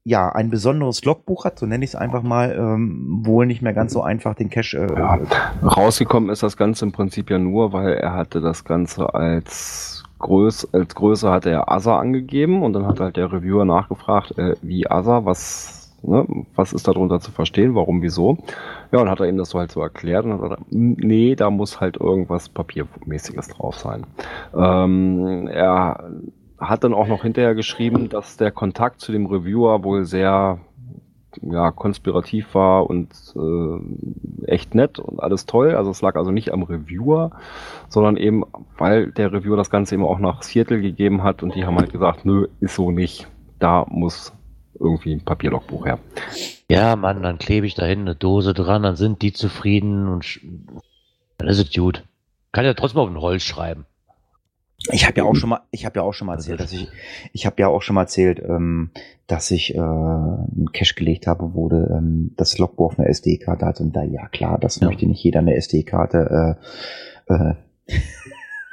[0.04, 3.74] ja ein besonderes Logbuch hat, so nenne ich es einfach mal, ähm, wohl nicht mehr
[3.74, 4.78] ganz so einfach den Cache.
[4.78, 5.20] Äh, Ja.
[5.64, 10.74] Rausgekommen ist das Ganze im Prinzip ja nur, weil er hatte das Ganze als Größ
[10.74, 14.90] als Größe hatte er Asa angegeben und dann hat halt der Reviewer nachgefragt, äh, wie
[14.90, 16.26] Asa, was, ne,
[16.56, 18.38] was ist darunter zu verstehen, warum, wieso.
[18.92, 21.36] Ja, und hat er ihm das so halt so erklärt und hat gesagt, "Hm, nee,
[21.36, 24.06] da muss halt irgendwas Papiermäßiges drauf sein.
[24.56, 26.12] Ähm, er
[26.60, 30.60] hat dann auch noch hinterher geschrieben, dass der Kontakt zu dem Reviewer wohl sehr
[31.42, 35.76] ja, konspirativ war und äh, echt nett und alles toll.
[35.76, 37.32] Also es lag also nicht am Reviewer,
[37.90, 38.44] sondern eben,
[38.78, 41.92] weil der Reviewer das Ganze eben auch nach Seattle gegeben hat und die haben halt
[41.92, 43.28] gesagt, nö, ist so nicht.
[43.60, 44.34] Da muss
[44.84, 46.00] irgendwie ein Papierlogbuch her.
[46.70, 50.40] Ja, Mann, dann klebe ich da hinten eine Dose dran, dann sind die zufrieden und
[51.38, 52.04] dann ist es gut.
[52.52, 53.86] Kann ja trotzdem auf ein Holz schreiben.
[54.92, 56.90] Ich habe ja auch schon mal, ich habe ja auch schon mal erzählt, dass ich,
[57.32, 58.92] ich habe ja auch schon mal erzählt, ähm,
[59.28, 63.66] dass ich äh, einen Cache gelegt habe, wo du, ähm, das Logbuch auf einer SD-Karte
[63.66, 64.88] hat und da ja klar, das Ja.
[64.88, 66.58] möchte nicht jeder eine SD-Karte.
[67.30, 67.56] Äh, äh,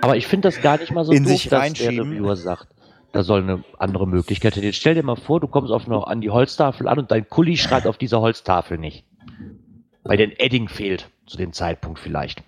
[0.00, 1.90] Aber ich finde das gar nicht mal so In doof, sich dass der.
[1.92, 2.66] Reviewer sagt,
[3.12, 4.62] da soll eine andere Möglichkeit hin.
[4.62, 7.28] Jetzt stell dir mal vor, du kommst auf noch an die Holztafel an und dein
[7.28, 9.04] Kuli schreibt auf dieser Holztafel nicht.
[10.04, 12.42] Weil der Edding fehlt zu dem Zeitpunkt vielleicht.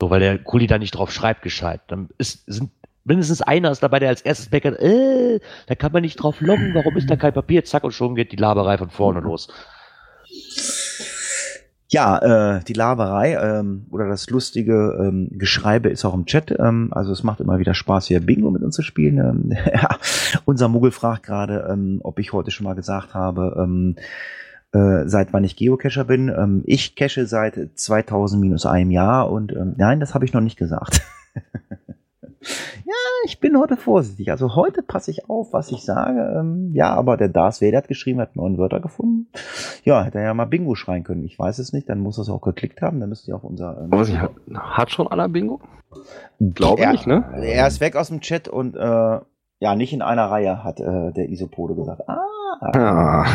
[0.00, 1.80] So, weil der Kuli da nicht drauf schreibt gescheit.
[1.88, 2.70] Dann ist, sind
[3.04, 6.74] mindestens einer ist dabei, der als erstes meckert, äh, da kann man nicht drauf loggen,
[6.74, 7.64] warum ist da kein Papier?
[7.64, 9.48] Zack, und schon geht die Laberei von vorne los.
[11.88, 16.50] Ja, äh, die Laberei ähm, oder das lustige ähm, Geschreibe ist auch im Chat.
[16.58, 19.18] Ähm, also es macht immer wieder Spaß, hier Bingo mit uns zu spielen.
[19.18, 19.96] Ähm, ja,
[20.44, 23.94] unser Muggel fragt gerade, ähm, ob ich heute schon mal gesagt habe, ähm,
[24.72, 26.28] äh, seit wann ich Geocacher bin.
[26.28, 30.40] Ähm, ich cache seit 2000 minus einem Jahr und ähm, nein, das habe ich noch
[30.40, 31.02] nicht gesagt.
[32.86, 34.30] ja, ich bin heute vorsichtig.
[34.30, 36.20] Also heute passe ich auf, was ich sage.
[36.38, 39.26] Ähm, ja, aber der Darth Vader hat geschrieben, hat neun Wörter gefunden.
[39.84, 41.24] Ja, hätte er ja mal Bingo schreien können.
[41.24, 43.00] Ich weiß es nicht, dann muss er es auch geklickt haben.
[43.00, 43.88] Dann müsst ihr auf unser.
[43.92, 45.60] ähm, sie hat, hat schon aller Bingo?
[46.38, 47.24] Glaube er, nicht, ne?
[47.42, 49.20] Er ist weg aus dem Chat und äh,
[49.58, 52.08] ja, nicht in einer Reihe, hat äh, der Isopode gesagt.
[52.08, 52.18] Ah,
[52.60, 53.34] Ah,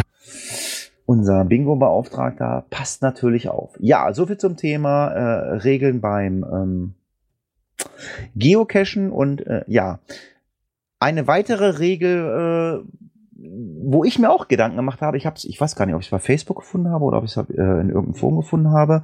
[1.05, 3.75] unser Bingo-Beauftragter passt natürlich auf.
[3.79, 6.93] Ja, soviel zum Thema äh, Regeln beim ähm,
[8.35, 9.99] Geocachen und äh, ja,
[10.99, 12.91] eine weitere Regel, äh,
[13.83, 16.07] wo ich mir auch Gedanken gemacht habe, ich hab's, ich weiß gar nicht, ob ich
[16.07, 19.03] es bei Facebook gefunden habe oder ob ich es äh, in irgendeinem Forum gefunden habe.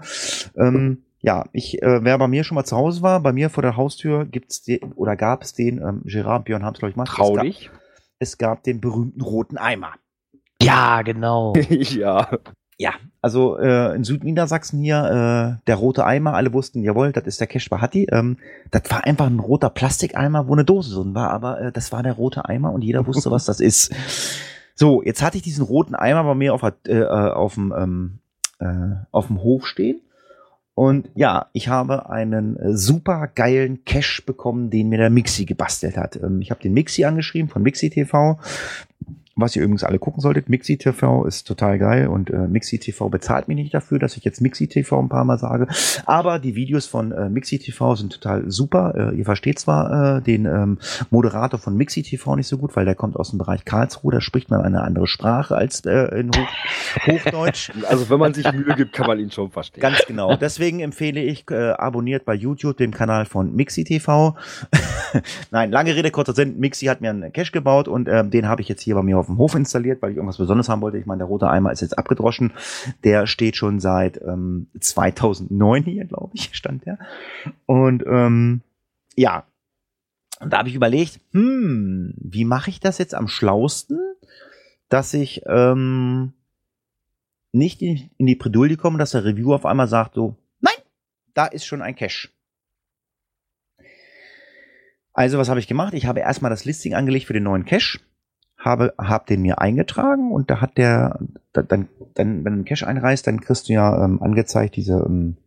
[0.56, 3.64] Ähm, ja, ich, äh, wer bei mir schon mal zu Hause war, bei mir vor
[3.64, 6.92] der Haustür gibt's den, oder gab es den, ähm, Gerard und Björn haben es, glaube
[6.92, 7.16] ich, gemacht.
[7.16, 7.66] traulich.
[7.66, 7.82] Es gab,
[8.20, 9.94] es gab den berühmten roten Eimer.
[10.62, 11.54] Ja, genau.
[11.70, 12.30] ja.
[12.80, 17.40] Ja, also äh, in Südniedersachsen hier, äh, der rote Eimer, alle wussten, jawohl, das ist
[17.40, 18.08] der Cash Bahati.
[18.12, 18.38] Ähm,
[18.70, 22.04] das war einfach ein roter Plastikeimer, wo eine Dose drin war, aber äh, das war
[22.04, 23.92] der rote Eimer und jeder wusste, was das ist.
[24.76, 28.20] So, jetzt hatte ich diesen roten Eimer bei mir auf, äh, äh, auf, dem, ähm,
[28.60, 30.02] äh, auf dem Hof stehen.
[30.76, 35.98] Und ja, ich habe einen äh, super geilen Cache bekommen, den mir der Mixi gebastelt
[35.98, 36.16] hat.
[36.18, 38.38] Ähm, ich habe den Mixi angeschrieben von Mixi TV
[39.38, 40.50] was ihr übrigens alle gucken solltet.
[40.50, 44.24] Mixi TV ist total geil und äh, Mixi TV bezahlt mich nicht dafür, dass ich
[44.24, 45.68] jetzt Mixi TV ein paar Mal sage.
[46.06, 48.94] Aber die Videos von äh, Mixi TV sind total super.
[48.96, 50.80] Äh, ihr versteht zwar äh, den ähm,
[51.12, 54.22] Moderator von Mixi TV nicht so gut, weil der kommt aus dem Bereich Karlsruhe, da
[54.22, 57.72] spricht man eine andere Sprache als äh, in Hoch Hochdeutsch.
[57.88, 59.82] Also wenn man sich Mühe gibt, kann man ihn schon verstehen.
[59.82, 60.36] Ganz genau.
[60.36, 64.36] Deswegen empfehle ich, äh, abonniert bei YouTube den Kanal von Mixi TV.
[65.52, 66.60] Nein, lange Rede, kurzer Sinn.
[66.60, 69.18] Mixi hat mir einen Cache gebaut und ähm, den habe ich jetzt hier bei mir
[69.18, 70.98] auf dem Hof installiert, weil ich irgendwas Besonderes haben wollte.
[70.98, 72.54] Ich meine, der rote Eimer ist jetzt abgedroschen.
[73.04, 76.98] Der steht schon seit ähm, 2009 hier, glaube ich, stand der.
[77.66, 78.62] Und ähm,
[79.16, 79.46] ja,
[80.40, 84.00] und da habe ich überlegt, hm, wie mache ich das jetzt am schlausten,
[84.90, 86.34] dass ich ähm,
[87.52, 90.76] nicht in, in die Bredouille komme, dass der Reviewer auf einmal sagt so, nein,
[91.34, 92.30] da ist schon ein Cache.
[95.14, 95.96] Also, was habe ich gemacht?
[95.96, 98.00] Ich habe erstmal das Listing angelegt für den neuen Cache,
[98.58, 101.20] habe, habe den mir eingetragen und da hat der,
[101.54, 105.04] da, dann, dann, wenn du einen Cache einreißt, dann kriegst du ja ähm, angezeigt diese,
[105.06, 105.38] ähm,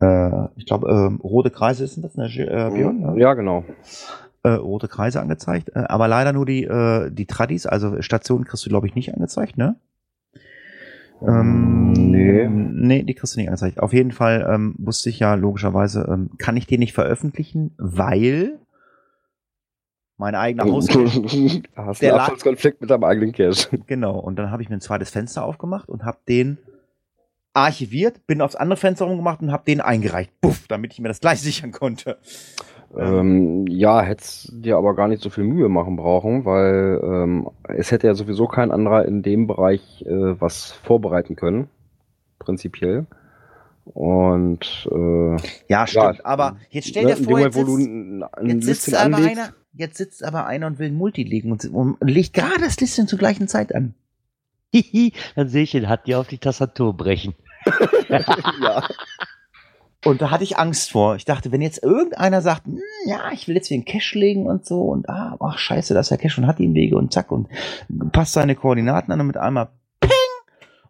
[0.00, 3.00] äh, ich glaube, ähm, rote Kreise sind das, ne, äh, Björn?
[3.00, 3.14] ne?
[3.18, 3.64] Ja, genau.
[4.44, 8.64] äh, rote Kreise angezeigt, äh, aber leider nur die, äh, die Tradis, also Stationen kriegst
[8.64, 9.76] du, glaube ich, nicht angezeigt, ne?
[11.26, 12.48] Ähm, Nee.
[12.48, 13.80] Nee, die kriegst du nicht angezeigt.
[13.80, 18.58] Auf jeden Fall ähm, wusste ich ja logischerweise, ähm, kann ich den nicht veröffentlichen, weil
[20.22, 20.88] mein eigener Haus.
[21.76, 23.78] Hast Der einen Abstandskonflikt mit deinem eigenen Cache.
[23.86, 26.58] genau, und dann habe ich mir ein zweites Fenster aufgemacht und habe den
[27.54, 30.30] archiviert, bin aufs andere Fenster rumgemacht und habe den eingereicht.
[30.40, 32.18] Puff, damit ich mir das gleich sichern konnte.
[32.96, 37.90] Ähm, ja, hättest dir aber gar nicht so viel Mühe machen brauchen, weil ähm, es
[37.90, 41.68] hätte ja sowieso kein anderer in dem Bereich äh, was vorbereiten können,
[42.38, 43.06] prinzipiell.
[43.84, 45.36] Und äh,
[45.68, 46.18] Ja, stimmt.
[46.18, 49.54] Ja, aber jetzt stell ne, dir vor, Moment, jetzt sitzt, jetzt sitzt aber anlegst, einer,
[49.74, 53.06] jetzt sitzt aber einer und will ein Multi legen und, und legt gerade das Listing
[53.06, 53.94] zur gleichen Zeit an.
[54.72, 57.34] Hihi, dann sehe ich ihn, hat die auf die Tastatur brechen.
[58.08, 58.88] ja,
[60.04, 61.14] Und da hatte ich Angst vor.
[61.16, 64.46] Ich dachte, wenn jetzt irgendeiner sagt, "Hm, ja, ich will jetzt hier einen Cache legen
[64.46, 67.12] und so und ah, ach scheiße, das ist der Cache und hat ihn Wege und
[67.12, 67.48] zack und
[68.12, 69.68] passt seine Koordinaten an und mit einmal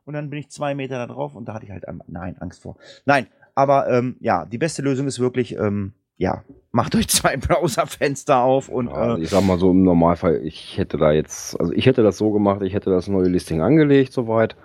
[0.04, 2.36] und dann bin ich zwei Meter da drauf und da hatte ich halt einmal, nein,
[2.38, 2.76] Angst vor.
[3.04, 8.42] Nein, aber ähm, ja, die beste Lösung ist wirklich, ähm, ja, macht euch zwei Browserfenster
[8.42, 11.72] auf und Ja, äh, ich sag mal so im Normalfall, ich hätte da jetzt, also
[11.72, 14.56] ich hätte das so gemacht, ich hätte das neue Listing angelegt soweit.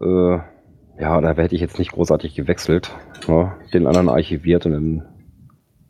[0.00, 0.38] Äh,
[0.98, 2.94] ja, da hätte ich jetzt nicht großartig gewechselt.
[3.26, 3.52] Ne?
[3.72, 5.02] Den anderen archiviert und dann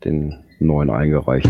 [0.03, 1.49] den neuen eingereicht.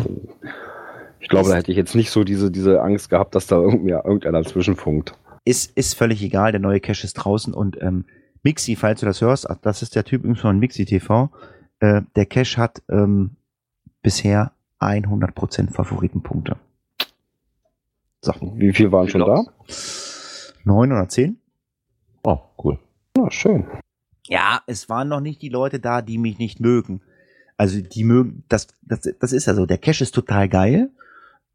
[1.20, 4.44] Ich glaube, da hätte ich jetzt nicht so diese, diese Angst gehabt, dass da irgendeiner
[4.44, 5.18] zwischenfunkt.
[5.46, 8.06] Ist, ist völlig egal, der neue Cache ist draußen und ähm,
[8.44, 11.32] Mixi, falls du das hörst, das ist der Typ übrigens von Mixi TV,
[11.80, 13.32] äh, der Cache hat ähm,
[14.02, 16.58] bisher 100% Favoritenpunkte.
[18.22, 19.46] So, Wie viel waren schon da?
[20.64, 21.38] neun oder zehn?
[22.24, 22.80] Oh, cool.
[23.16, 23.66] Ja, schön.
[24.28, 27.02] Ja, es waren noch nicht die Leute da, die mich nicht mögen.
[27.58, 30.90] Also die mögen, das, das, das ist ja so, der Cache ist total geil,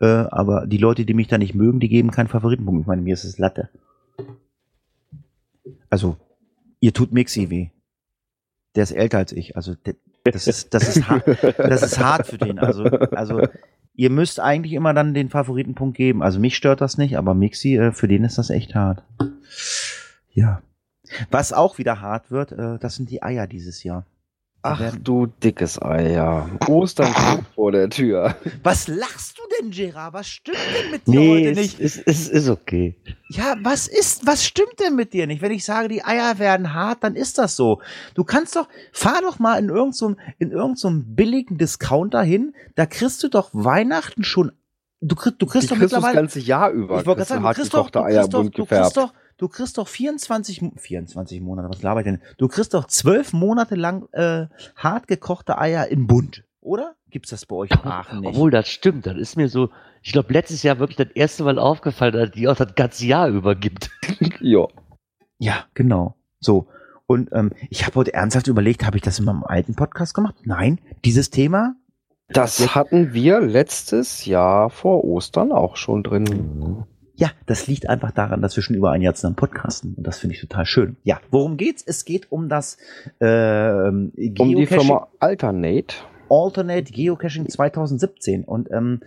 [0.00, 2.82] äh, aber die Leute, die mich da nicht mögen, die geben keinen Favoritenpunkt.
[2.82, 3.68] Ich meine, mir ist es Latte.
[5.90, 6.16] Also,
[6.80, 7.68] ihr tut Mixi weh.
[8.74, 9.56] Der ist älter als ich.
[9.56, 9.94] Also, der,
[10.24, 11.26] das ist, das ist, hart,
[11.58, 12.58] das ist hart für den.
[12.58, 13.42] Also, also,
[13.94, 16.22] ihr müsst eigentlich immer dann den Favoritenpunkt geben.
[16.22, 19.02] Also, mich stört das nicht, aber Mixi, äh, für den ist das echt hart.
[20.32, 20.62] Ja.
[21.30, 24.06] Was auch wieder hart wird, äh, das sind die Eier dieses Jahr.
[24.62, 26.46] Die Ach du dickes Ei, ja.
[26.68, 28.34] Ostern steht vor der Tür.
[28.62, 30.12] Was lachst du denn, Gerard?
[30.12, 31.80] Was stimmt denn mit dir Nee, heute es, nicht?
[31.80, 32.94] es, es ist okay.
[33.30, 35.40] Ja, was ist, was stimmt denn mit dir nicht?
[35.40, 37.80] Wenn ich sage, die Eier werden hart, dann ist das so.
[38.14, 43.22] Du kannst doch, fahr doch mal in irgendeinem, in irgendeinem billigen Discounter hin, da kriegst
[43.22, 44.52] du doch Weihnachten schon,
[45.00, 47.00] du kriegst, du Die kriegst doch kriegst du das mittlerweile, ganze Jahr über.
[47.00, 49.48] ich wollte gerade sagen, du kriegst doch, du Eier kriegst doch, du kriegst doch, du
[49.48, 52.20] kriegst doch 24, Mo- 24 Monate, was laber ich denn?
[52.38, 56.94] Du kriegst doch zwölf Monate lang, äh, hart gekochte Eier in bunt, oder?
[57.10, 58.28] Gibt's das bei euch in Aachen nicht?
[58.28, 59.06] Obwohl, das stimmt.
[59.06, 59.70] Das ist mir so,
[60.02, 63.28] ich glaube, letztes Jahr wirklich das erste Mal aufgefallen, dass die auch das ganze Jahr
[63.28, 63.90] über gibt.
[64.42, 64.66] Ja.
[65.38, 66.14] Ja, genau.
[66.38, 66.68] So.
[67.06, 70.34] Und ähm, ich habe heute ernsthaft überlegt, habe ich das in meinem alten Podcast gemacht?
[70.44, 71.74] Nein, dieses Thema.
[72.28, 76.84] Das hatten wir letztes Jahr vor Ostern auch schon drin.
[77.20, 79.92] Ja, das liegt einfach daran, dass wir schon über ein Jahr zusammen podcasten.
[79.94, 80.96] Und das finde ich total schön.
[81.04, 81.84] Ja, worum geht's?
[81.86, 82.78] Es geht um das
[83.20, 85.96] ähm, Um die Geocaching, Firma Alternate.
[86.30, 88.44] Alternate Geocaching 2017.
[88.44, 89.00] Und ähm,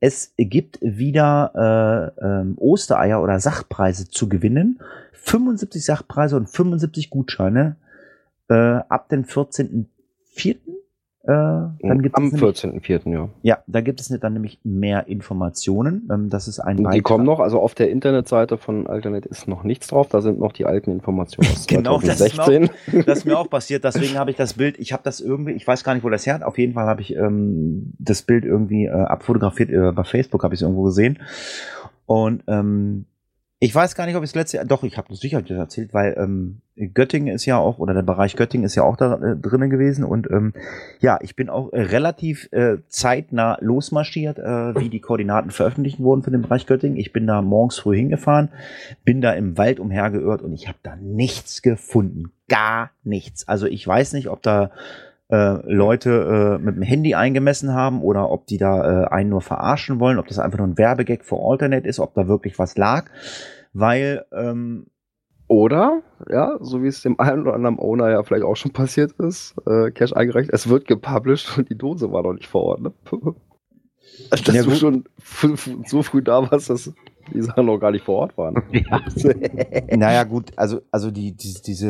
[0.00, 4.80] es gibt wieder äh, ähm, Ostereier oder Sachpreise zu gewinnen.
[5.14, 7.76] 75 Sachpreise und 75 Gutscheine
[8.50, 10.56] äh, ab den 14.04.
[11.26, 13.10] Äh, dann gibt Am es nämlich, 14.04.
[13.14, 13.28] ja.
[13.40, 16.06] ja, da gibt es dann nämlich mehr Informationen.
[16.12, 19.48] Ähm, das ist ein die Beitrag- kommen noch, also auf der Internetseite von Alternate ist
[19.48, 22.46] noch nichts drauf, da sind noch die alten Informationen aus Genau, das ist mir auch-
[22.46, 23.04] 2016.
[23.06, 25.66] Das ist mir auch passiert, deswegen habe ich das Bild, ich habe das irgendwie, ich
[25.66, 28.44] weiß gar nicht, wo das her hat, auf jeden Fall habe ich ähm, das Bild
[28.44, 31.20] irgendwie äh, abfotografiert, äh, bei Facebook habe ich es irgendwo gesehen.
[32.04, 33.06] Und ähm,
[33.64, 35.94] ich weiß gar nicht, ob ich es letzte Jahr, doch, ich habe das sicher erzählt,
[35.94, 36.60] weil ähm,
[36.92, 40.04] Göttingen ist ja auch, oder der Bereich Göttingen ist ja auch da äh, drinnen gewesen
[40.04, 40.52] und ähm,
[41.00, 46.22] ja, ich bin auch äh, relativ äh, zeitnah losmarschiert, äh, wie die Koordinaten veröffentlicht wurden
[46.22, 46.98] für den Bereich Göttingen.
[46.98, 48.50] Ich bin da morgens früh hingefahren,
[49.02, 52.32] bin da im Wald umhergeirrt und ich habe da nichts gefunden.
[52.48, 53.48] Gar nichts.
[53.48, 54.72] Also ich weiß nicht, ob da
[55.30, 59.40] äh, Leute äh, mit dem Handy eingemessen haben oder ob die da äh, einen nur
[59.40, 62.76] verarschen wollen, ob das einfach nur ein Werbegag für Alternate ist, ob da wirklich was
[62.76, 63.10] lag.
[63.72, 64.86] Weil ähm,
[65.48, 69.12] Oder, ja, so wie es dem einen oder anderen Owner ja vielleicht auch schon passiert
[69.12, 72.80] ist, äh, Cash eingereicht, es wird gepublished und die Dose war noch nicht vor Ort.
[72.82, 72.92] Ne?
[74.30, 75.04] Also, dass Ja, du schon
[75.86, 76.92] so früh da warst, dass
[77.32, 78.62] die Sachen noch gar nicht vor Ort waren.
[78.72, 79.00] Ja.
[79.96, 81.88] Naja, gut, also, also die, die, diese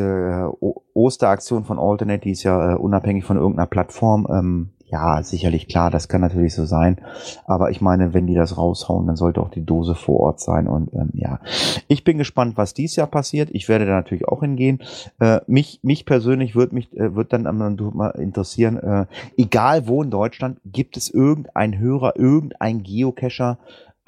[0.61, 4.27] äh, Osteraktion von Alternate, die ist ja äh, unabhängig von irgendeiner Plattform.
[4.31, 7.01] Ähm, ja, sicherlich klar, das kann natürlich so sein.
[7.47, 10.67] Aber ich meine, wenn die das raushauen, dann sollte auch die Dose vor Ort sein.
[10.67, 11.39] Und ähm, ja,
[11.87, 13.49] ich bin gespannt, was dies Jahr passiert.
[13.51, 14.79] Ich werde da natürlich auch hingehen.
[15.19, 19.05] Äh, mich, mich persönlich wird mich äh, wird dann am- mal interessieren, äh,
[19.37, 23.57] egal wo in Deutschland, gibt es irgendein Hörer, irgendein Geocacher,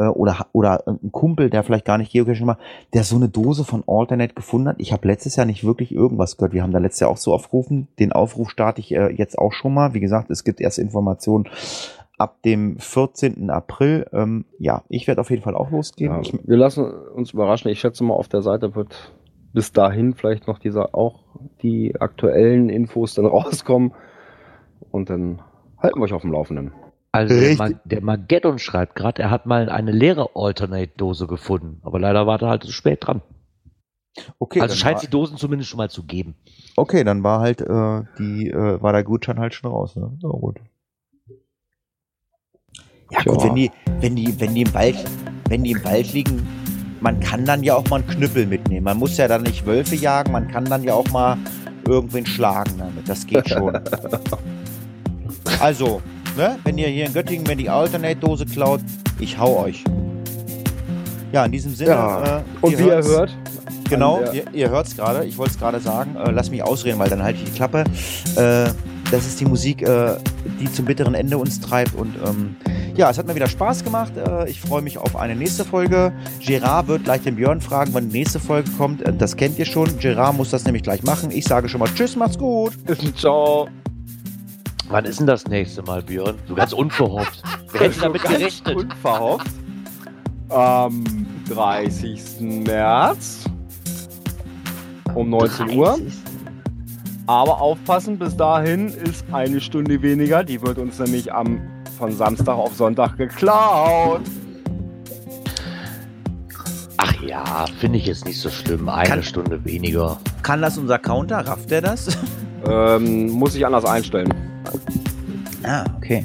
[0.03, 2.59] oder, oder ein Kumpel, der vielleicht gar nicht Geocaching macht,
[2.93, 4.75] der so eine Dose von Alternate gefunden hat.
[4.79, 6.53] Ich habe letztes Jahr nicht wirklich irgendwas gehört.
[6.53, 7.87] Wir haben da letztes Jahr auch so aufgerufen.
[7.99, 9.93] Den Aufruf starte ich äh, jetzt auch schon mal.
[9.93, 11.49] Wie gesagt, es gibt erst Informationen
[12.17, 13.49] ab dem 14.
[13.49, 14.07] April.
[14.11, 16.11] Ähm, ja, ich werde auf jeden Fall auch losgehen.
[16.11, 17.71] Ja, Ich, wir lassen uns überraschen.
[17.71, 19.13] Ich schätze mal, auf der Seite wird
[19.53, 21.23] bis dahin vielleicht noch dieser auch
[21.61, 23.93] die aktuellen Infos dann rauskommen.
[24.91, 25.41] Und dann
[25.77, 26.71] halten wir euch auf dem Laufenden.
[27.18, 27.57] Also der, Richtig.
[27.59, 32.41] Ma der Mageddon schreibt gerade, er hat mal eine leere Alternate-Dose gefunden, aber leider war
[32.41, 33.22] er halt zu spät dran.
[34.39, 36.36] okay, also scheint es die Dosen zumindest schon mal zu geben.
[36.76, 39.95] okay, dann war halt äh, die äh, war der Gutschein halt schon raus.
[39.95, 40.11] Ne?
[40.22, 40.57] Ja, gut.
[43.11, 43.47] Ja, gut, Ja.
[43.47, 44.97] wenn die, wenn die, wenn die im Wald,
[45.49, 46.45] wenn die im Wald liegen,
[46.99, 48.84] man kann dann ja auch mal einen Knüppel mitnehmen.
[48.84, 51.38] Man muss ja dann nicht Wölfe jagen, man kann dann ja auch mal
[51.88, 53.07] irgendwen schlagen damit.
[53.07, 53.80] Das geht schon.
[55.61, 56.01] also,
[56.38, 58.81] ne, wenn ihr hier in Göttingen, wenn die Alternate-Dose klaut,
[59.19, 59.83] ich hau euch.
[61.31, 61.89] Ja, in diesem Sinne.
[61.91, 62.38] Ja.
[62.39, 63.35] Äh, Und wie ihr hört,
[63.89, 65.25] Genau, an der- ihr, ihr hört es gerade.
[65.25, 66.15] Ich wollte es gerade sagen.
[66.15, 67.83] Äh, lass mich ausreden, weil dann halte ich die Klappe.
[68.35, 68.69] Äh,
[69.11, 70.15] das ist die Musik, äh,
[70.59, 71.95] die zum bitteren Ende uns treibt.
[71.95, 72.55] Und ähm,
[72.95, 74.11] ja, es hat mir wieder Spaß gemacht.
[74.17, 76.11] Äh, ich freue mich auf eine nächste Folge.
[76.45, 79.01] Gerard wird gleich den Björn fragen, wann die nächste Folge kommt.
[79.03, 79.97] Äh, das kennt ihr schon.
[79.99, 81.31] Gerard muss das nämlich gleich machen.
[81.31, 82.73] Ich sage schon mal Tschüss, macht's gut.
[83.15, 83.67] ciao.
[84.89, 86.35] Wann ist denn das nächste Mal, Björn?
[86.47, 87.43] So ganz unverhofft.
[87.71, 88.75] Wer hätte damit gerechnet?
[88.75, 89.47] Unverhofft.
[90.49, 91.03] Am
[91.49, 92.39] 30.
[92.65, 93.45] März
[95.13, 95.99] um 19 Uhr.
[97.25, 100.45] Aber aufpassen, bis dahin ist eine Stunde weniger.
[100.45, 101.59] Die wird uns nämlich am
[101.97, 104.21] von Samstag auf Sonntag geklaut.
[106.97, 108.88] Ach ja, finde ich jetzt nicht so schlimm.
[108.88, 110.17] Eine Kann- Stunde weniger.
[110.43, 111.39] Kann das unser Counter?
[111.45, 112.17] Rafft er das?
[112.65, 114.33] Ähm, muss ich anders einstellen.
[115.63, 116.24] Ah, okay.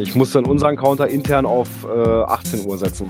[0.00, 3.08] Ich muss dann unseren Counter intern auf äh, 18 Uhr setzen,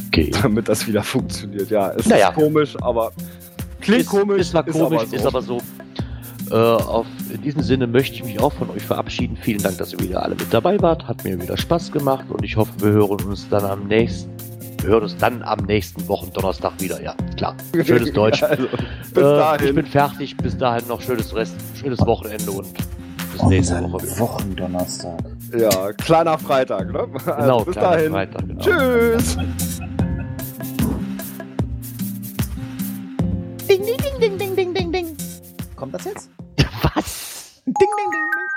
[0.00, 0.30] Okay.
[0.42, 1.70] damit das wieder funktioniert.
[1.70, 2.28] Ja, es Naja.
[2.28, 3.12] ist komisch, aber
[3.80, 4.40] klingt ist, komisch.
[4.40, 5.16] Ist zwar komisch, so.
[5.16, 5.58] ist aber so.
[6.50, 9.38] Äh, auf, in diesem Sinne möchte ich mich auch von euch verabschieden.
[9.40, 11.06] Vielen Dank, dass ihr wieder alle mit dabei wart.
[11.06, 14.30] Hat mir wieder Spaß gemacht und ich hoffe, wir hören uns dann am nächsten.
[14.80, 17.02] Wir hören uns dann am nächsten Wochen-Donnerstag wieder.
[17.02, 17.54] Ja, klar.
[17.84, 18.42] Schönes Deutsch.
[18.50, 19.68] Also, bis äh, dahin.
[19.68, 20.36] Ich bin fertig.
[20.38, 22.72] Bis dahin noch schönes Rest, schönes Wochenende und
[23.32, 24.02] bis nächste Unseren Woche.
[24.06, 24.18] wieder.
[24.20, 25.20] Wochendonnerstag.
[25.56, 27.06] Ja, kleiner Freitag, ne?
[27.08, 28.12] Genau, Also, bis kleiner dahin.
[28.12, 28.60] Freitag, genau.
[28.60, 29.36] Tschüss.
[33.68, 35.16] Ding, ding, ding, ding, ding, ding, ding, ding.
[35.76, 36.30] Kommt das jetzt?
[36.94, 37.62] Was?
[37.66, 38.49] Ding, ding, ding, ding.